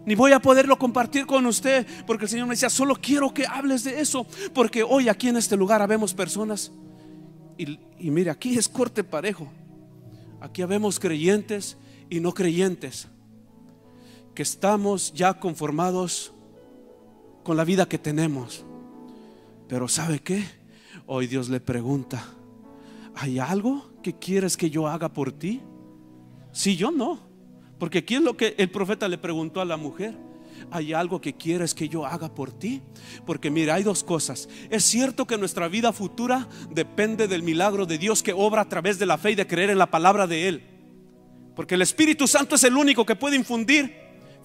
ni 0.06 0.14
voy 0.14 0.32
a 0.32 0.40
poderlo 0.40 0.78
compartir 0.78 1.26
con 1.26 1.44
usted, 1.44 1.86
porque 2.06 2.24
el 2.24 2.30
Señor 2.30 2.46
me 2.46 2.54
decía, 2.54 2.70
solo 2.70 2.96
quiero 2.96 3.34
que 3.34 3.46
hables 3.46 3.84
de 3.84 4.00
eso, 4.00 4.26
porque 4.54 4.82
hoy 4.82 5.10
aquí 5.10 5.28
en 5.28 5.36
este 5.36 5.58
lugar 5.58 5.82
habemos 5.82 6.14
personas, 6.14 6.72
y, 7.58 7.78
mire, 8.10 8.30
aquí 8.30 8.56
es 8.56 8.66
corte 8.66 9.04
parejo, 9.04 9.46
aquí 10.40 10.62
habemos 10.62 10.98
creyentes 10.98 11.76
y 12.08 12.18
no 12.18 12.32
creyentes, 12.32 13.08
que 14.34 14.42
estamos 14.42 15.12
ya 15.12 15.34
conformados 15.34 16.32
con 17.44 17.58
la 17.58 17.64
vida 17.64 17.86
que 17.86 17.98
tenemos, 17.98 18.64
pero 19.68 19.86
¿sabe 19.86 20.20
qué? 20.20 20.59
Hoy 21.12 21.26
Dios 21.26 21.48
le 21.48 21.58
pregunta, 21.58 22.24
¿hay 23.16 23.40
algo 23.40 23.90
que 24.00 24.16
quieres 24.16 24.56
que 24.56 24.70
yo 24.70 24.86
haga 24.86 25.12
por 25.12 25.32
ti? 25.32 25.60
Si 26.52 26.76
yo 26.76 26.92
no. 26.92 27.18
Porque 27.80 27.98
aquí 27.98 28.14
es 28.14 28.22
lo 28.22 28.36
que 28.36 28.54
el 28.58 28.70
profeta 28.70 29.08
le 29.08 29.18
preguntó 29.18 29.60
a 29.60 29.64
la 29.64 29.76
mujer. 29.76 30.14
¿Hay 30.70 30.92
algo 30.92 31.20
que 31.20 31.36
quieres 31.36 31.74
que 31.74 31.88
yo 31.88 32.06
haga 32.06 32.32
por 32.32 32.52
ti? 32.52 32.80
Porque 33.26 33.50
mira, 33.50 33.74
hay 33.74 33.82
dos 33.82 34.04
cosas. 34.04 34.48
Es 34.70 34.84
cierto 34.84 35.26
que 35.26 35.36
nuestra 35.36 35.66
vida 35.66 35.92
futura 35.92 36.48
depende 36.70 37.26
del 37.26 37.42
milagro 37.42 37.86
de 37.86 37.98
Dios 37.98 38.22
que 38.22 38.32
obra 38.32 38.62
a 38.62 38.68
través 38.68 39.00
de 39.00 39.06
la 39.06 39.18
fe 39.18 39.32
y 39.32 39.34
de 39.34 39.48
creer 39.48 39.70
en 39.70 39.78
la 39.78 39.90
palabra 39.90 40.28
de 40.28 40.46
Él. 40.46 40.62
Porque 41.56 41.74
el 41.74 41.82
Espíritu 41.82 42.28
Santo 42.28 42.54
es 42.54 42.62
el 42.62 42.76
único 42.76 43.04
que 43.04 43.16
puede 43.16 43.34
infundir 43.34 43.96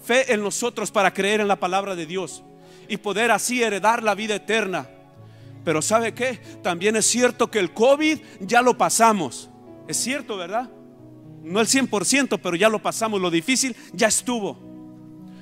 fe 0.04 0.34
en 0.34 0.42
nosotros 0.42 0.90
para 0.90 1.14
creer 1.14 1.42
en 1.42 1.48
la 1.48 1.60
palabra 1.60 1.96
de 1.96 2.08
Dios 2.08 2.44
y 2.90 2.98
poder 2.98 3.30
así 3.30 3.62
heredar 3.62 4.02
la 4.02 4.16
vida 4.16 4.34
eterna. 4.34 4.90
Pero 5.66 5.82
¿sabe 5.82 6.14
qué? 6.14 6.40
También 6.64 6.96
es 6.96 7.06
cierto 7.06 7.52
que 7.52 7.60
el 7.60 7.74
COVID 7.74 8.20
ya 8.40 8.62
lo 8.62 8.78
pasamos. 8.78 9.50
Es 9.88 9.98
cierto, 9.98 10.38
¿verdad? 10.38 10.70
no 11.46 11.62
el 11.62 11.68
100%, 11.68 12.40
pero 12.42 12.56
ya 12.56 12.70
lo 12.70 12.82
pasamos, 12.82 13.22
lo 13.22 13.30
difícil 13.30 13.76
ya 13.94 14.08
estuvo. 14.08 14.60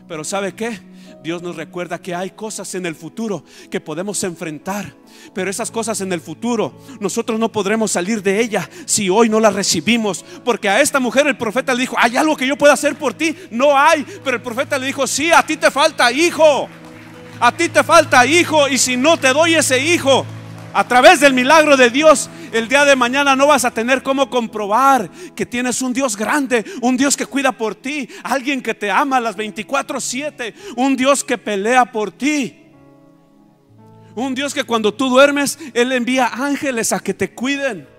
Pero 0.07 0.23
¿sabe 0.23 0.53
qué? 0.53 0.77
Dios 1.23 1.41
nos 1.41 1.55
recuerda 1.55 2.01
que 2.01 2.13
hay 2.13 2.31
cosas 2.31 2.75
en 2.75 2.85
el 2.85 2.93
futuro 2.93 3.45
que 3.71 3.79
podemos 3.79 4.21
enfrentar. 4.25 4.93
Pero 5.33 5.49
esas 5.49 5.71
cosas 5.71 6.01
en 6.01 6.11
el 6.11 6.19
futuro 6.19 6.77
nosotros 6.99 7.39
no 7.39 7.49
podremos 7.49 7.91
salir 7.91 8.21
de 8.21 8.41
ella 8.41 8.69
si 8.85 9.09
hoy 9.09 9.29
no 9.29 9.39
las 9.39 9.55
recibimos. 9.55 10.25
Porque 10.43 10.67
a 10.67 10.81
esta 10.81 10.99
mujer 10.99 11.25
el 11.27 11.37
profeta 11.37 11.73
le 11.73 11.81
dijo, 11.81 11.95
¿hay 11.97 12.17
algo 12.17 12.35
que 12.35 12.45
yo 12.45 12.57
pueda 12.57 12.73
hacer 12.73 12.97
por 12.97 13.13
ti? 13.13 13.33
No 13.49 13.77
hay. 13.77 14.05
Pero 14.25 14.35
el 14.35 14.43
profeta 14.43 14.77
le 14.77 14.87
dijo, 14.87 15.07
sí, 15.07 15.31
a 15.31 15.41
ti 15.45 15.55
te 15.55 15.71
falta 15.71 16.11
hijo. 16.11 16.67
A 17.43 17.51
ti 17.51 17.67
te 17.67 17.83
falta 17.83 18.25
hijo. 18.25 18.69
Y 18.69 18.77
si 18.77 18.95
no 18.95 19.17
te 19.17 19.33
doy 19.33 19.55
ese 19.55 19.77
hijo, 19.77 20.25
a 20.73 20.87
través 20.87 21.19
del 21.19 21.33
milagro 21.33 21.75
de 21.75 21.89
Dios, 21.89 22.29
el 22.53 22.69
día 22.69 22.85
de 22.85 22.95
mañana 22.95 23.35
no 23.35 23.47
vas 23.47 23.65
a 23.65 23.71
tener 23.71 24.01
cómo 24.01 24.29
comprobar 24.29 25.09
que 25.35 25.45
tienes 25.45 25.81
un 25.81 25.91
Dios 25.91 26.15
grande, 26.15 26.63
un 26.81 26.95
Dios 26.95 27.17
que 27.17 27.25
cuida 27.25 27.51
por 27.51 27.75
ti, 27.75 28.07
alguien 28.23 28.61
que 28.61 28.73
te 28.73 28.89
ama 28.89 29.19
las 29.19 29.35
24/7, 29.35 30.53
un 30.77 30.95
Dios 30.95 31.21
que 31.25 31.37
pelea 31.37 31.83
por 31.83 32.13
ti. 32.13 32.61
Un 34.15 34.33
Dios 34.33 34.53
que 34.53 34.63
cuando 34.63 34.93
tú 34.93 35.09
duermes, 35.09 35.59
Él 35.73 35.91
envía 35.91 36.27
ángeles 36.27 36.93
a 36.93 37.01
que 37.01 37.13
te 37.13 37.33
cuiden. 37.33 37.89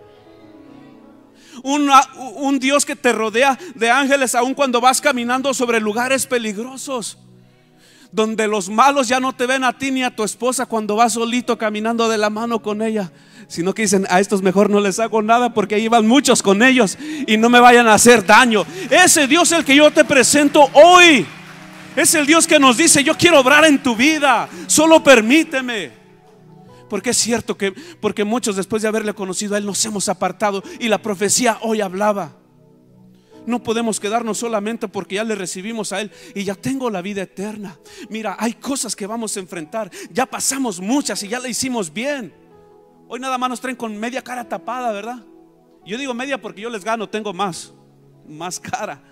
Un, 1.63 2.59
Dios 2.61 2.87
que 2.87 2.97
te 2.97 3.13
rodea 3.13 3.59
de 3.75 3.91
ángeles 3.91 4.35
aun 4.35 4.55
cuando 4.55 4.81
vas 4.81 5.03
caminando 5.03 5.53
sobre 5.53 5.81
lugares 5.81 6.25
peligrosos. 6.25 7.19
Donde 8.15 8.47
los 8.47 8.69
malos 8.69 9.09
ya 9.09 9.19
no 9.19 9.33
te 9.33 9.47
ven 9.47 9.65
a 9.65 9.77
ti 9.77 9.91
ni 9.91 10.05
a 10.05 10.15
tu 10.15 10.23
esposa 10.23 10.67
cuando 10.67 10.95
vas 10.95 11.15
solito 11.15 11.59
caminando 11.59 12.09
de 12.09 12.17
la 12.17 12.31
mano 12.31 12.63
con 12.63 12.81
ella 12.81 13.11
sino 13.49 13.75
que 13.75 13.83
dicen, 13.83 14.07
a 14.09 14.21
estos 14.21 14.43
mejor 14.43 14.71
no 14.71 14.81
les 14.81 14.99
hago 14.99 15.21
nada 15.23 15.53
porque 15.53 15.75
ahí 15.75 15.89
van 15.89 16.07
muchos 16.07 16.43
con 16.43 16.63
ellos 16.63 16.97
y 17.27 17.37
no 17.37 17.51
me 17.51 17.61
vayan 17.61 17.87
a 17.87 17.95
hacer 17.95 18.25
daño. 18.25 18.65
Ese 18.91 19.27
Dios 19.27 19.53
el 19.53 19.65
que 19.65 19.77
yo 19.77 19.91
te 19.91 20.05
presento 20.05 20.71
hoy 20.73 21.27
es 21.97 22.15
el 22.15 22.27
Dios 22.27 22.47
que 22.47 22.59
nos 22.59 22.77
dice, 22.77 23.05
yo 23.05 23.17
quiero 23.17 23.41
obrar 23.41 23.65
en 23.65 23.83
tu 23.83 23.95
vida, 23.95 24.49
solo 24.67 25.03
permíteme. 25.03 25.93
Porque 26.89 27.11
es 27.11 27.17
cierto 27.17 27.57
que, 27.57 27.73
porque 28.01 28.25
muchos 28.25 28.57
después 28.57 28.83
de 28.83 28.89
haberle 28.89 29.15
conocido 29.15 29.55
a 29.55 29.59
Él 29.59 29.67
nos 29.67 29.85
hemos 29.85 30.09
apartado 30.09 30.63
y 30.79 30.89
la 30.89 30.99
profecía 30.99 31.59
hoy 31.63 31.81
hablaba. 31.81 32.33
No 33.47 33.63
podemos 33.63 34.01
quedarnos 34.01 34.39
solamente 34.39 34.89
porque 34.89 35.17
ya 35.17 35.25
le 35.25 35.35
recibimos 35.35 35.93
a 35.93 36.01
Él 36.01 36.11
y 36.35 36.45
ya 36.45 36.55
tengo 36.55 36.91
la 36.91 37.03
vida 37.03 37.23
eterna. 37.23 37.79
Mira, 38.09 38.37
hay 38.39 38.55
cosas 38.55 38.97
que 38.97 39.07
vamos 39.07 39.37
a 39.37 39.41
enfrentar. 39.41 39.91
Ya 40.11 40.27
pasamos 40.27 40.81
muchas 40.81 41.23
y 41.23 41.29
ya 41.29 41.41
la 41.41 41.49
hicimos 41.49 41.93
bien. 41.93 42.33
Hoy 43.09 43.21
nada 43.21 43.37
más 43.37 43.51
nos 43.51 43.61
traen 43.61 43.77
con 43.77 43.97
media 43.97 44.23
cara 44.23 44.49
tapada, 44.49 44.93
¿verdad? 44.93 45.19
Yo 45.85 45.99
digo 45.99 46.15
media 46.15 46.41
porque 46.41 46.63
yo 46.63 46.71
les 46.71 46.85
gano, 46.85 47.09
tengo 47.09 47.35
más, 47.35 47.75
más 48.27 48.59
cara. 48.59 49.03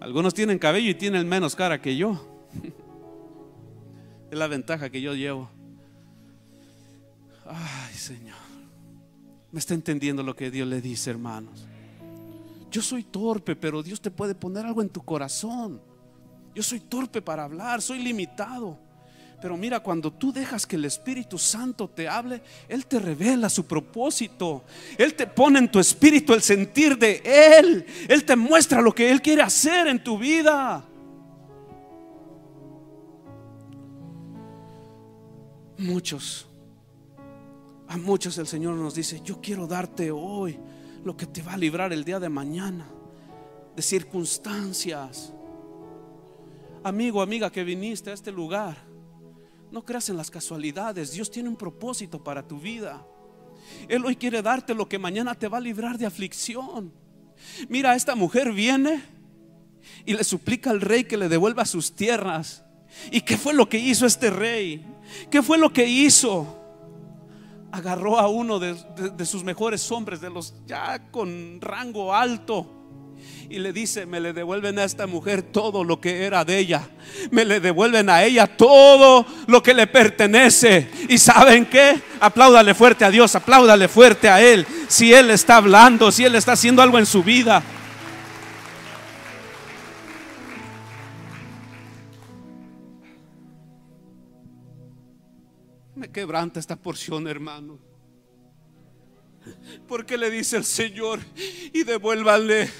Algunos 0.00 0.34
tienen 0.34 0.58
cabello 0.58 0.90
y 0.90 0.94
tienen 0.94 1.26
menos 1.28 1.56
cara 1.56 1.80
que 1.80 1.96
yo. 1.96 2.24
Es 4.30 4.38
la 4.38 4.46
ventaja 4.46 4.90
que 4.90 5.00
yo 5.00 5.14
llevo. 5.14 5.48
Ay, 7.46 7.94
Señor. 7.94 8.36
Me 9.50 9.58
está 9.58 9.72
entendiendo 9.72 10.22
lo 10.22 10.36
que 10.36 10.50
Dios 10.50 10.68
le 10.68 10.82
dice, 10.82 11.08
hermanos. 11.08 11.66
Yo 12.70 12.82
soy 12.82 13.04
torpe, 13.04 13.56
pero 13.56 13.82
Dios 13.82 14.00
te 14.00 14.10
puede 14.10 14.34
poner 14.34 14.66
algo 14.66 14.82
en 14.82 14.90
tu 14.90 15.02
corazón. 15.02 15.80
Yo 16.54 16.62
soy 16.62 16.80
torpe 16.80 17.22
para 17.22 17.44
hablar, 17.44 17.80
soy 17.80 18.00
limitado. 18.00 18.78
Pero 19.40 19.56
mira, 19.56 19.80
cuando 19.80 20.12
tú 20.12 20.32
dejas 20.32 20.66
que 20.66 20.76
el 20.76 20.84
Espíritu 20.84 21.38
Santo 21.38 21.88
te 21.88 22.08
hable, 22.08 22.42
Él 22.68 22.86
te 22.86 22.98
revela 22.98 23.48
su 23.48 23.66
propósito. 23.66 24.64
Él 24.98 25.14
te 25.14 25.26
pone 25.26 25.60
en 25.60 25.70
tu 25.70 25.78
espíritu 25.78 26.34
el 26.34 26.42
sentir 26.42 26.98
de 26.98 27.22
Él. 27.24 27.86
Él 28.08 28.24
te 28.24 28.34
muestra 28.34 28.80
lo 28.80 28.92
que 28.92 29.10
Él 29.10 29.22
quiere 29.22 29.42
hacer 29.42 29.86
en 29.86 30.02
tu 30.02 30.18
vida. 30.18 30.84
Muchos, 35.78 36.48
a 37.86 37.96
muchos 37.96 38.36
el 38.38 38.48
Señor 38.48 38.74
nos 38.74 38.96
dice, 38.96 39.22
yo 39.24 39.40
quiero 39.40 39.68
darte 39.68 40.10
hoy 40.10 40.58
lo 41.04 41.16
que 41.16 41.26
te 41.26 41.42
va 41.42 41.54
a 41.54 41.58
librar 41.58 41.92
el 41.92 42.04
día 42.04 42.20
de 42.20 42.28
mañana, 42.28 42.88
de 43.74 43.82
circunstancias. 43.82 45.32
Amigo, 46.82 47.22
amiga 47.22 47.50
que 47.50 47.64
viniste 47.64 48.10
a 48.10 48.14
este 48.14 48.32
lugar, 48.32 48.76
no 49.70 49.84
creas 49.84 50.08
en 50.08 50.16
las 50.16 50.30
casualidades, 50.30 51.12
Dios 51.12 51.30
tiene 51.30 51.48
un 51.48 51.56
propósito 51.56 52.22
para 52.22 52.46
tu 52.46 52.58
vida. 52.58 53.06
Él 53.88 54.04
hoy 54.04 54.16
quiere 54.16 54.42
darte 54.42 54.74
lo 54.74 54.88
que 54.88 54.98
mañana 54.98 55.34
te 55.34 55.48
va 55.48 55.58
a 55.58 55.60
librar 55.60 55.98
de 55.98 56.06
aflicción. 56.06 56.92
Mira, 57.68 57.94
esta 57.94 58.14
mujer 58.14 58.52
viene 58.52 59.02
y 60.04 60.14
le 60.14 60.24
suplica 60.24 60.70
al 60.70 60.80
rey 60.80 61.04
que 61.04 61.16
le 61.16 61.28
devuelva 61.28 61.64
sus 61.64 61.94
tierras. 61.94 62.64
¿Y 63.10 63.20
qué 63.20 63.36
fue 63.36 63.54
lo 63.54 63.68
que 63.68 63.78
hizo 63.78 64.06
este 64.06 64.30
rey? 64.30 64.84
¿Qué 65.30 65.42
fue 65.42 65.58
lo 65.58 65.72
que 65.72 65.86
hizo? 65.86 66.57
Agarró 67.70 68.18
a 68.18 68.28
uno 68.28 68.58
de, 68.58 68.76
sus 69.26 69.44
mejores 69.44 69.90
hombres, 69.92 70.20
de 70.20 70.30
los 70.30 70.54
ya 70.66 71.10
con 71.10 71.60
rango 71.60 72.14
alto, 72.14 72.66
y 73.50 73.58
le 73.58 73.72
dice, 73.72 74.06
me 74.06 74.20
le 74.20 74.32
devuelven 74.32 74.78
a 74.78 74.84
esta 74.84 75.06
mujer 75.06 75.42
todo 75.42 75.82
lo 75.82 76.00
que 76.00 76.24
era 76.24 76.44
de 76.44 76.58
ella. 76.58 76.88
Me 77.30 77.44
le 77.44 77.60
devuelven 77.60 78.10
a 78.10 78.22
ella 78.22 78.46
todo 78.46 79.24
lo 79.46 79.62
que 79.62 79.74
le 79.74 79.86
pertenece. 79.86 80.88
¿Y 81.08 81.18
saben 81.18 81.66
qué? 81.66 82.00
Apláudale 82.20 82.74
fuerte 82.74 83.04
a 83.04 83.10
Dios, 83.10 83.34
apláudale 83.34 83.88
fuerte 83.88 84.28
a 84.28 84.40
Él. 84.40 84.66
Si 84.88 85.12
Él 85.12 85.30
está 85.30 85.56
hablando, 85.56 86.12
si 86.12 86.24
Él 86.24 86.34
está 86.34 86.52
haciendo 86.52 86.82
algo 86.82 86.98
en 86.98 87.06
su 87.06 87.22
vida. 87.22 87.62
Me 95.98 96.12
quebranta 96.12 96.60
esta 96.60 96.76
porción, 96.76 97.26
hermano. 97.26 97.76
Porque 99.88 100.16
le 100.16 100.30
dice 100.30 100.56
el 100.56 100.64
Señor 100.64 101.18
y 101.72 101.82
devuélvanle 101.82 102.70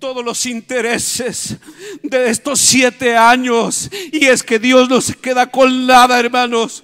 todos 0.00 0.24
los 0.24 0.44
intereses 0.46 1.58
de 2.02 2.28
estos 2.28 2.58
siete 2.58 3.16
años. 3.16 3.88
Y 4.10 4.26
es 4.26 4.42
que 4.42 4.58
Dios 4.58 4.88
no 4.88 5.00
se 5.00 5.14
queda 5.14 5.48
con 5.48 5.86
nada, 5.86 6.18
hermanos. 6.18 6.82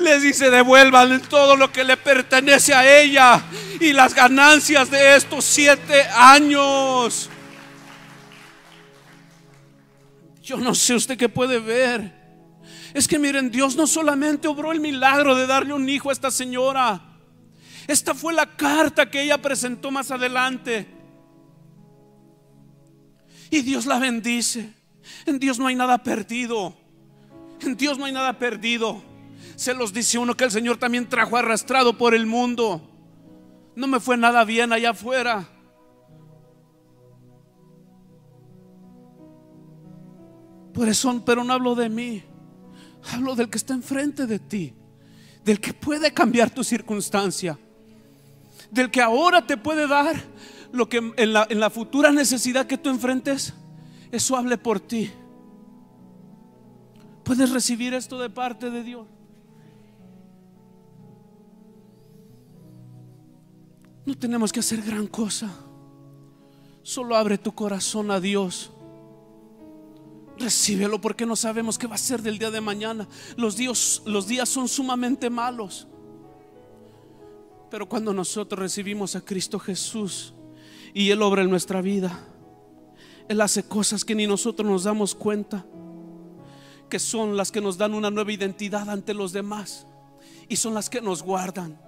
Les 0.00 0.22
dice, 0.22 0.48
devuélvanle 0.48 1.18
todo 1.18 1.54
lo 1.54 1.70
que 1.70 1.84
le 1.84 1.98
pertenece 1.98 2.72
a 2.72 3.02
ella 3.02 3.44
y 3.80 3.92
las 3.92 4.14
ganancias 4.14 4.90
de 4.90 5.16
estos 5.16 5.44
siete 5.44 6.04
años. 6.14 7.28
Yo 10.42 10.56
no 10.56 10.74
sé 10.74 10.94
usted 10.94 11.18
qué 11.18 11.28
puede 11.28 11.58
ver. 11.58 12.17
Es 12.94 13.06
que 13.06 13.18
miren, 13.18 13.50
Dios 13.50 13.76
no 13.76 13.86
solamente 13.86 14.48
obró 14.48 14.72
el 14.72 14.80
milagro 14.80 15.34
de 15.34 15.46
darle 15.46 15.72
un 15.74 15.88
hijo 15.88 16.10
a 16.10 16.12
esta 16.12 16.30
señora. 16.30 17.02
Esta 17.86 18.14
fue 18.14 18.32
la 18.32 18.56
carta 18.56 19.10
que 19.10 19.22
ella 19.22 19.38
presentó 19.38 19.90
más 19.90 20.10
adelante. 20.10 20.86
Y 23.50 23.62
Dios 23.62 23.86
la 23.86 23.98
bendice. 23.98 24.72
En 25.26 25.38
Dios 25.38 25.58
no 25.58 25.66
hay 25.66 25.74
nada 25.74 25.98
perdido. 26.02 26.76
En 27.60 27.76
Dios 27.76 27.98
no 27.98 28.04
hay 28.04 28.12
nada 28.12 28.38
perdido. 28.38 29.02
Se 29.56 29.74
los 29.74 29.92
dice 29.92 30.18
uno 30.18 30.36
que 30.36 30.44
el 30.44 30.50
Señor 30.50 30.76
también 30.76 31.08
trajo 31.08 31.36
arrastrado 31.36 31.96
por 31.96 32.14
el 32.14 32.26
mundo. 32.26 32.82
No 33.74 33.86
me 33.86 34.00
fue 34.00 34.16
nada 34.16 34.44
bien 34.44 34.72
allá 34.72 34.90
afuera. 34.90 35.48
Por 40.72 40.88
eso, 40.88 41.22
pero 41.24 41.42
no 41.42 41.52
hablo 41.52 41.74
de 41.74 41.88
mí. 41.88 42.22
Hablo 43.10 43.34
del 43.34 43.48
que 43.48 43.58
está 43.58 43.74
enfrente 43.74 44.26
de 44.26 44.38
ti, 44.38 44.74
del 45.44 45.60
que 45.60 45.72
puede 45.72 46.12
cambiar 46.12 46.50
tu 46.50 46.62
circunstancia, 46.62 47.58
del 48.70 48.90
que 48.90 49.00
ahora 49.00 49.46
te 49.46 49.56
puede 49.56 49.86
dar 49.86 50.16
lo 50.72 50.88
que 50.88 51.12
en 51.16 51.32
la, 51.32 51.70
futura 51.70 52.12
necesidad 52.12 52.66
que 52.66 52.78
tú 52.78 52.90
enfrentes, 52.90 53.54
eso 54.12 54.36
hable 54.36 54.58
por 54.58 54.80
ti. 54.80 55.10
Puedes 57.24 57.50
recibir 57.50 57.94
esto 57.94 58.18
de 58.18 58.30
parte 58.30 58.70
de 58.70 58.82
Dios. 58.82 59.06
No 64.04 64.16
tenemos 64.16 64.52
que 64.52 64.60
hacer 64.60 64.82
gran 64.82 65.06
cosa. 65.06 65.50
Solo 66.82 67.16
abre 67.16 67.36
tu 67.36 67.54
corazón 67.54 68.10
a 68.10 68.20
Dios. 68.20 68.72
Recíbelo 70.38 71.00
porque 71.00 71.26
no 71.26 71.34
sabemos 71.34 71.78
qué 71.78 71.86
va 71.86 71.96
a 71.96 71.98
ser 71.98 72.22
del 72.22 72.38
día 72.38 72.50
de 72.50 72.60
mañana. 72.60 73.08
Los 73.36 73.56
días, 73.56 74.02
los 74.04 74.26
días 74.28 74.48
son 74.48 74.68
sumamente 74.68 75.28
malos. 75.30 75.88
Pero 77.70 77.88
cuando 77.88 78.14
nosotros 78.14 78.58
recibimos 78.58 79.16
a 79.16 79.20
Cristo 79.20 79.58
Jesús 79.58 80.32
y 80.94 81.10
Él 81.10 81.22
obra 81.22 81.42
en 81.42 81.50
nuestra 81.50 81.82
vida, 81.82 82.24
Él 83.28 83.40
hace 83.40 83.62
cosas 83.62 84.04
que 84.04 84.14
ni 84.14 84.26
nosotros 84.26 84.68
nos 84.68 84.84
damos 84.84 85.14
cuenta, 85.14 85.66
que 86.88 86.98
son 86.98 87.36
las 87.36 87.52
que 87.52 87.60
nos 87.60 87.76
dan 87.76 87.94
una 87.94 88.10
nueva 88.10 88.32
identidad 88.32 88.88
ante 88.88 89.12
los 89.12 89.32
demás 89.32 89.86
y 90.48 90.56
son 90.56 90.72
las 90.72 90.88
que 90.88 91.00
nos 91.00 91.22
guardan. 91.22 91.78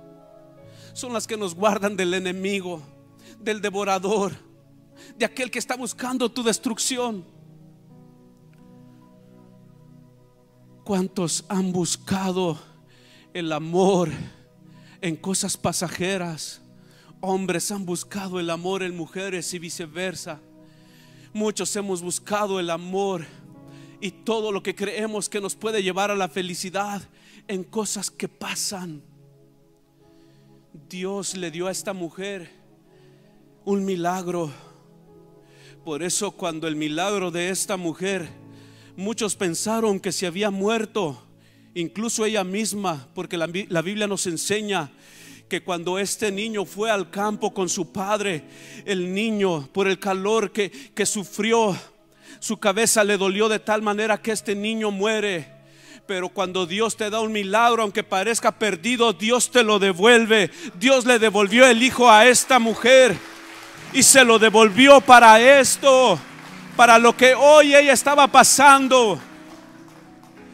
Son 0.92 1.12
las 1.12 1.26
que 1.26 1.36
nos 1.36 1.54
guardan 1.54 1.96
del 1.96 2.12
enemigo, 2.14 2.82
del 3.38 3.60
devorador, 3.60 4.32
de 5.16 5.24
aquel 5.24 5.50
que 5.50 5.58
está 5.58 5.76
buscando 5.76 6.30
tu 6.30 6.42
destrucción. 6.42 7.24
¿Cuántos 10.90 11.44
han 11.48 11.70
buscado 11.70 12.58
el 13.32 13.52
amor 13.52 14.10
en 15.00 15.14
cosas 15.14 15.56
pasajeras? 15.56 16.60
Hombres 17.20 17.70
han 17.70 17.86
buscado 17.86 18.40
el 18.40 18.50
amor 18.50 18.82
en 18.82 18.96
mujeres 18.96 19.54
y 19.54 19.60
viceversa. 19.60 20.40
Muchos 21.32 21.76
hemos 21.76 22.02
buscado 22.02 22.58
el 22.58 22.70
amor 22.70 23.24
y 24.00 24.10
todo 24.10 24.50
lo 24.50 24.64
que 24.64 24.74
creemos 24.74 25.28
que 25.28 25.40
nos 25.40 25.54
puede 25.54 25.80
llevar 25.80 26.10
a 26.10 26.16
la 26.16 26.28
felicidad 26.28 27.00
en 27.46 27.62
cosas 27.62 28.10
que 28.10 28.26
pasan. 28.26 29.00
Dios 30.88 31.36
le 31.36 31.52
dio 31.52 31.68
a 31.68 31.70
esta 31.70 31.92
mujer 31.92 32.50
un 33.64 33.84
milagro. 33.84 34.50
Por 35.84 36.02
eso 36.02 36.32
cuando 36.32 36.66
el 36.66 36.74
milagro 36.74 37.30
de 37.30 37.50
esta 37.50 37.76
mujer 37.76 38.39
Muchos 39.00 39.34
pensaron 39.34 39.98
que 39.98 40.12
se 40.12 40.26
había 40.26 40.50
muerto, 40.50 41.26
incluso 41.72 42.26
ella 42.26 42.44
misma, 42.44 43.08
porque 43.14 43.38
la, 43.38 43.46
Biblia 43.46 44.06
nos 44.06 44.26
enseña 44.26 44.90
que 45.48 45.62
cuando 45.62 45.98
este 45.98 46.30
niño 46.30 46.66
fue 46.66 46.90
al 46.90 47.08
campo 47.08 47.54
con 47.54 47.70
su 47.70 47.92
padre, 47.92 48.44
el 48.84 49.14
niño, 49.14 49.70
por 49.72 49.88
el 49.88 49.98
calor 49.98 50.52
que, 50.52 50.70
que 50.70 51.06
sufrió, 51.06 51.74
su 52.40 52.58
cabeza 52.58 53.02
le 53.02 53.16
dolió 53.16 53.48
de 53.48 53.58
tal 53.58 53.80
manera 53.80 54.20
que 54.20 54.32
este 54.32 54.54
niño 54.54 54.90
muere. 54.90 55.48
Pero 56.06 56.28
cuando 56.28 56.66
Dios 56.66 56.94
te 56.94 57.08
da 57.08 57.20
un 57.20 57.32
milagro, 57.32 57.84
aunque 57.84 58.04
parezca 58.04 58.58
perdido, 58.58 59.14
Dios 59.14 59.50
te 59.50 59.62
lo 59.62 59.78
devuelve. 59.78 60.50
Dios 60.78 61.06
le 61.06 61.18
devolvió 61.18 61.66
el 61.66 61.82
hijo 61.82 62.10
a 62.10 62.26
esta 62.26 62.58
mujer 62.58 63.16
y 63.94 64.02
se 64.02 64.26
lo 64.26 64.38
devolvió 64.38 65.00
para 65.00 65.40
esto 65.58 66.20
para 66.80 66.98
lo 66.98 67.14
que 67.14 67.34
hoy 67.34 67.74
ella 67.74 67.92
estaba 67.92 68.26
pasando. 68.26 69.20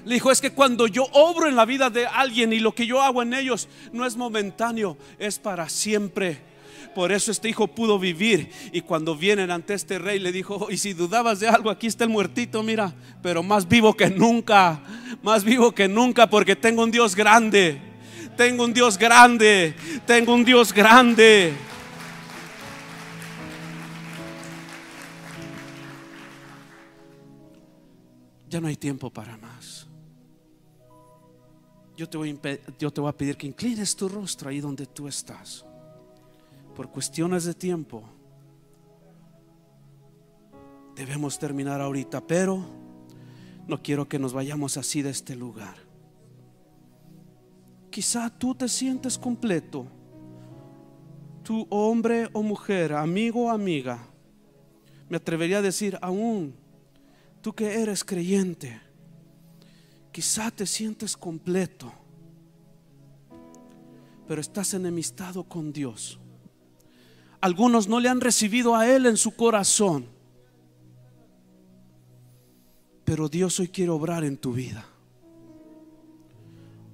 Le 0.05 0.14
dijo, 0.14 0.33
es 0.33 0.41
que 0.41 0.51
cuando 0.51 0.89
yo 0.89 1.05
obro 1.12 1.47
en 1.47 1.55
la 1.55 1.64
vida 1.64 1.89
de 1.89 2.05
alguien 2.05 2.53
y 2.53 2.59
lo 2.59 2.74
que 2.74 2.85
yo 2.85 3.01
hago 3.01 3.22
en 3.22 3.33
ellos 3.33 3.68
no 3.93 4.05
es 4.05 4.16
momentáneo, 4.16 4.99
es 5.20 5.39
para 5.39 5.68
siempre. 5.68 6.41
Por 6.97 7.12
eso 7.12 7.31
este 7.31 7.49
hijo 7.49 7.68
pudo 7.68 8.01
vivir. 8.01 8.51
Y 8.72 8.81
cuando 8.81 9.14
vienen 9.14 9.53
ante 9.53 9.74
este 9.74 10.01
rey 10.01 10.18
le 10.18 10.33
dijo, 10.33 10.66
y 10.68 10.79
si 10.79 10.95
dudabas 10.95 11.39
de 11.39 11.47
algo, 11.47 11.70
aquí 11.70 11.87
está 11.87 12.03
el 12.03 12.11
muertito, 12.11 12.61
mira, 12.64 12.93
pero 13.22 13.45
más 13.45 13.68
vivo 13.68 13.95
que 13.95 14.11
nunca, 14.11 14.81
más 15.22 15.45
vivo 15.45 15.70
que 15.70 15.87
nunca 15.87 16.29
porque 16.29 16.57
tengo 16.57 16.83
un 16.83 16.91
Dios 16.91 17.14
grande. 17.14 17.81
Tengo 18.37 18.64
un 18.64 18.74
Dios 18.74 18.99
grande, 18.99 19.77
tengo 20.05 20.35
un 20.35 20.45
Dios 20.45 20.72
grande. 20.72 21.55
Ya 28.57 28.61
no 28.62 28.68
hay 28.68 28.76
tiempo 28.76 29.11
para 29.11 29.36
más. 29.36 29.86
Yo 31.94 32.09
te, 32.09 32.16
voy 32.16 32.30
a, 32.30 32.76
yo 32.78 32.90
te 32.90 33.02
voy 33.02 33.11
a 33.11 33.12
pedir 33.12 33.36
que 33.36 33.46
inclines 33.46 33.94
tu 33.94 34.09
rostro 34.09 34.48
ahí 34.48 34.61
donde 34.61 34.86
tú 34.86 35.07
estás. 35.09 35.66
Por 36.74 36.88
cuestiones 36.90 37.44
de 37.44 37.52
tiempo. 37.52 38.02
Debemos 40.94 41.38
terminar 41.38 41.82
ahorita, 41.82 42.26
pero 42.26 42.64
no 43.66 43.82
quiero 43.82 44.09
que 44.09 44.18
nos 44.18 44.32
vayamos 44.32 44.78
así 44.78 45.02
de 45.02 45.11
este 45.11 45.36
lugar. 45.36 45.76
Quizá 47.90 48.30
tú 48.30 48.54
te 48.54 48.70
sientes 48.70 49.18
completo. 49.18 49.86
Tu 51.42 51.66
hombre 51.68 52.30
o 52.32 52.42
mujer, 52.42 52.94
amigo 52.94 53.48
o 53.48 53.50
amiga. 53.50 53.98
Me 55.11 55.18
atrevería 55.18 55.59
a 55.59 55.62
decir 55.62 55.98
aún 56.00 56.64
tú 57.47 57.55
que 57.55 57.80
eres 57.80 58.03
creyente, 58.03 58.80
quizá 60.11 60.51
te 60.51 60.66
sientes 60.66 61.16
completo, 61.16 61.92
pero 64.26 64.40
estás 64.40 64.74
enemistado 64.74 65.44
con 65.44 65.72
Dios. 65.72 66.18
Algunos 67.40 67.86
no 67.86 68.01
le 68.01 68.09
han 68.09 68.20
recibido 68.20 68.74
a 68.74 68.88
Él 68.88 69.07
en 69.07 69.16
su 69.16 69.36
corazón, 69.36 70.07
pero 73.05 73.28
Dios 73.28 73.61
hoy 73.61 73.68
quiere 73.68 73.92
obrar 73.92 74.24
en 74.24 74.38
tu 74.38 74.53
vida. 74.53 74.84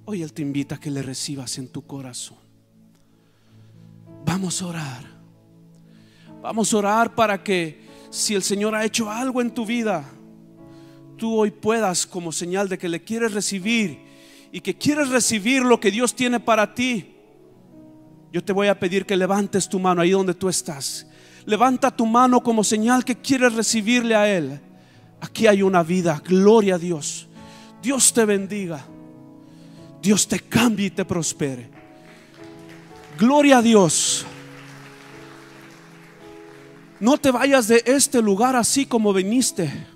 Hoy 0.05 0.21
Él 0.21 0.33
te 0.33 0.43
invita 0.43 0.75
a 0.75 0.79
que 0.79 0.91
le 0.91 1.01
recibas 1.01 1.57
en 1.57 1.67
tu 1.67 1.81
corazón. 1.81 2.37
Vamos 4.23 4.61
a 4.61 4.67
orar. 4.67 5.03
Vamos 6.43 6.71
a 6.71 6.77
orar 6.77 7.15
para 7.15 7.43
que 7.43 7.87
si 8.11 8.35
el 8.35 8.43
Señor 8.43 8.75
ha 8.75 8.85
hecho 8.85 9.09
algo 9.09 9.41
en 9.41 9.51
tu 9.51 9.65
vida, 9.65 10.07
tú 11.17 11.37
hoy 11.37 11.51
puedas 11.51 12.05
como 12.05 12.31
señal 12.31 12.69
de 12.69 12.77
que 12.77 12.89
le 12.89 13.03
quieres 13.03 13.33
recibir 13.33 13.99
y 14.51 14.61
que 14.61 14.77
quieres 14.77 15.09
recibir 15.09 15.63
lo 15.63 15.79
que 15.79 15.91
Dios 15.91 16.15
tiene 16.15 16.39
para 16.39 16.75
ti, 16.75 17.15
yo 18.31 18.43
te 18.43 18.53
voy 18.53 18.67
a 18.67 18.79
pedir 18.79 19.05
que 19.05 19.15
levantes 19.17 19.67
tu 19.67 19.79
mano 19.79 20.01
ahí 20.01 20.11
donde 20.11 20.33
tú 20.33 20.49
estás. 20.49 21.07
Levanta 21.45 21.89
tu 21.89 22.05
mano 22.05 22.41
como 22.41 22.63
señal 22.63 23.03
que 23.03 23.15
quieres 23.15 23.53
recibirle 23.53 24.15
a 24.15 24.29
Él. 24.29 24.59
Aquí 25.21 25.47
hay 25.47 25.61
una 25.61 25.83
vida, 25.83 26.21
gloria 26.25 26.75
a 26.75 26.77
Dios. 26.77 27.27
Dios 27.81 28.13
te 28.13 28.25
bendiga. 28.25 28.85
Dios 30.01 30.27
te 30.27 30.39
cambie 30.39 30.87
y 30.87 30.91
te 30.91 31.05
prospere. 31.05 31.69
Gloria 33.17 33.59
a 33.59 33.61
Dios. 33.61 34.25
No 36.99 37.17
te 37.17 37.31
vayas 37.31 37.67
de 37.67 37.83
este 37.85 38.21
lugar 38.21 38.55
así 38.55 38.85
como 38.85 39.13
viniste 39.13 39.92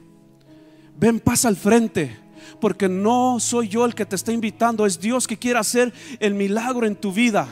ven, 0.98 1.20
pasa 1.20 1.48
al 1.48 1.56
frente. 1.56 2.20
Porque 2.60 2.89
no 2.89 3.39
soy 3.39 3.68
yo 3.68 3.86
el 3.86 3.93
que 3.93 4.06
te 4.06 4.16
está 4.16 4.32
invitando, 4.32 4.86
es 4.86 5.00
Dios 5.00 5.28
que 5.28 5.38
quiere 5.38 5.60
hacer 5.60 5.93
el 6.20 6.34
milagro 6.34 6.86
en 6.86 6.95
tu 6.95 7.12
vida. 7.12 7.48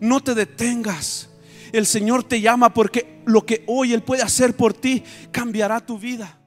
No 0.00 0.20
te 0.20 0.34
detengas. 0.34 1.30
El 1.72 1.86
Señor 1.86 2.24
te 2.24 2.40
llama 2.40 2.72
porque 2.72 3.20
lo 3.26 3.44
que 3.44 3.64
hoy 3.66 3.92
Él 3.92 4.02
puede 4.02 4.22
hacer 4.22 4.56
por 4.56 4.72
ti 4.72 5.02
cambiará 5.30 5.80
tu 5.80 5.98
vida. 5.98 6.38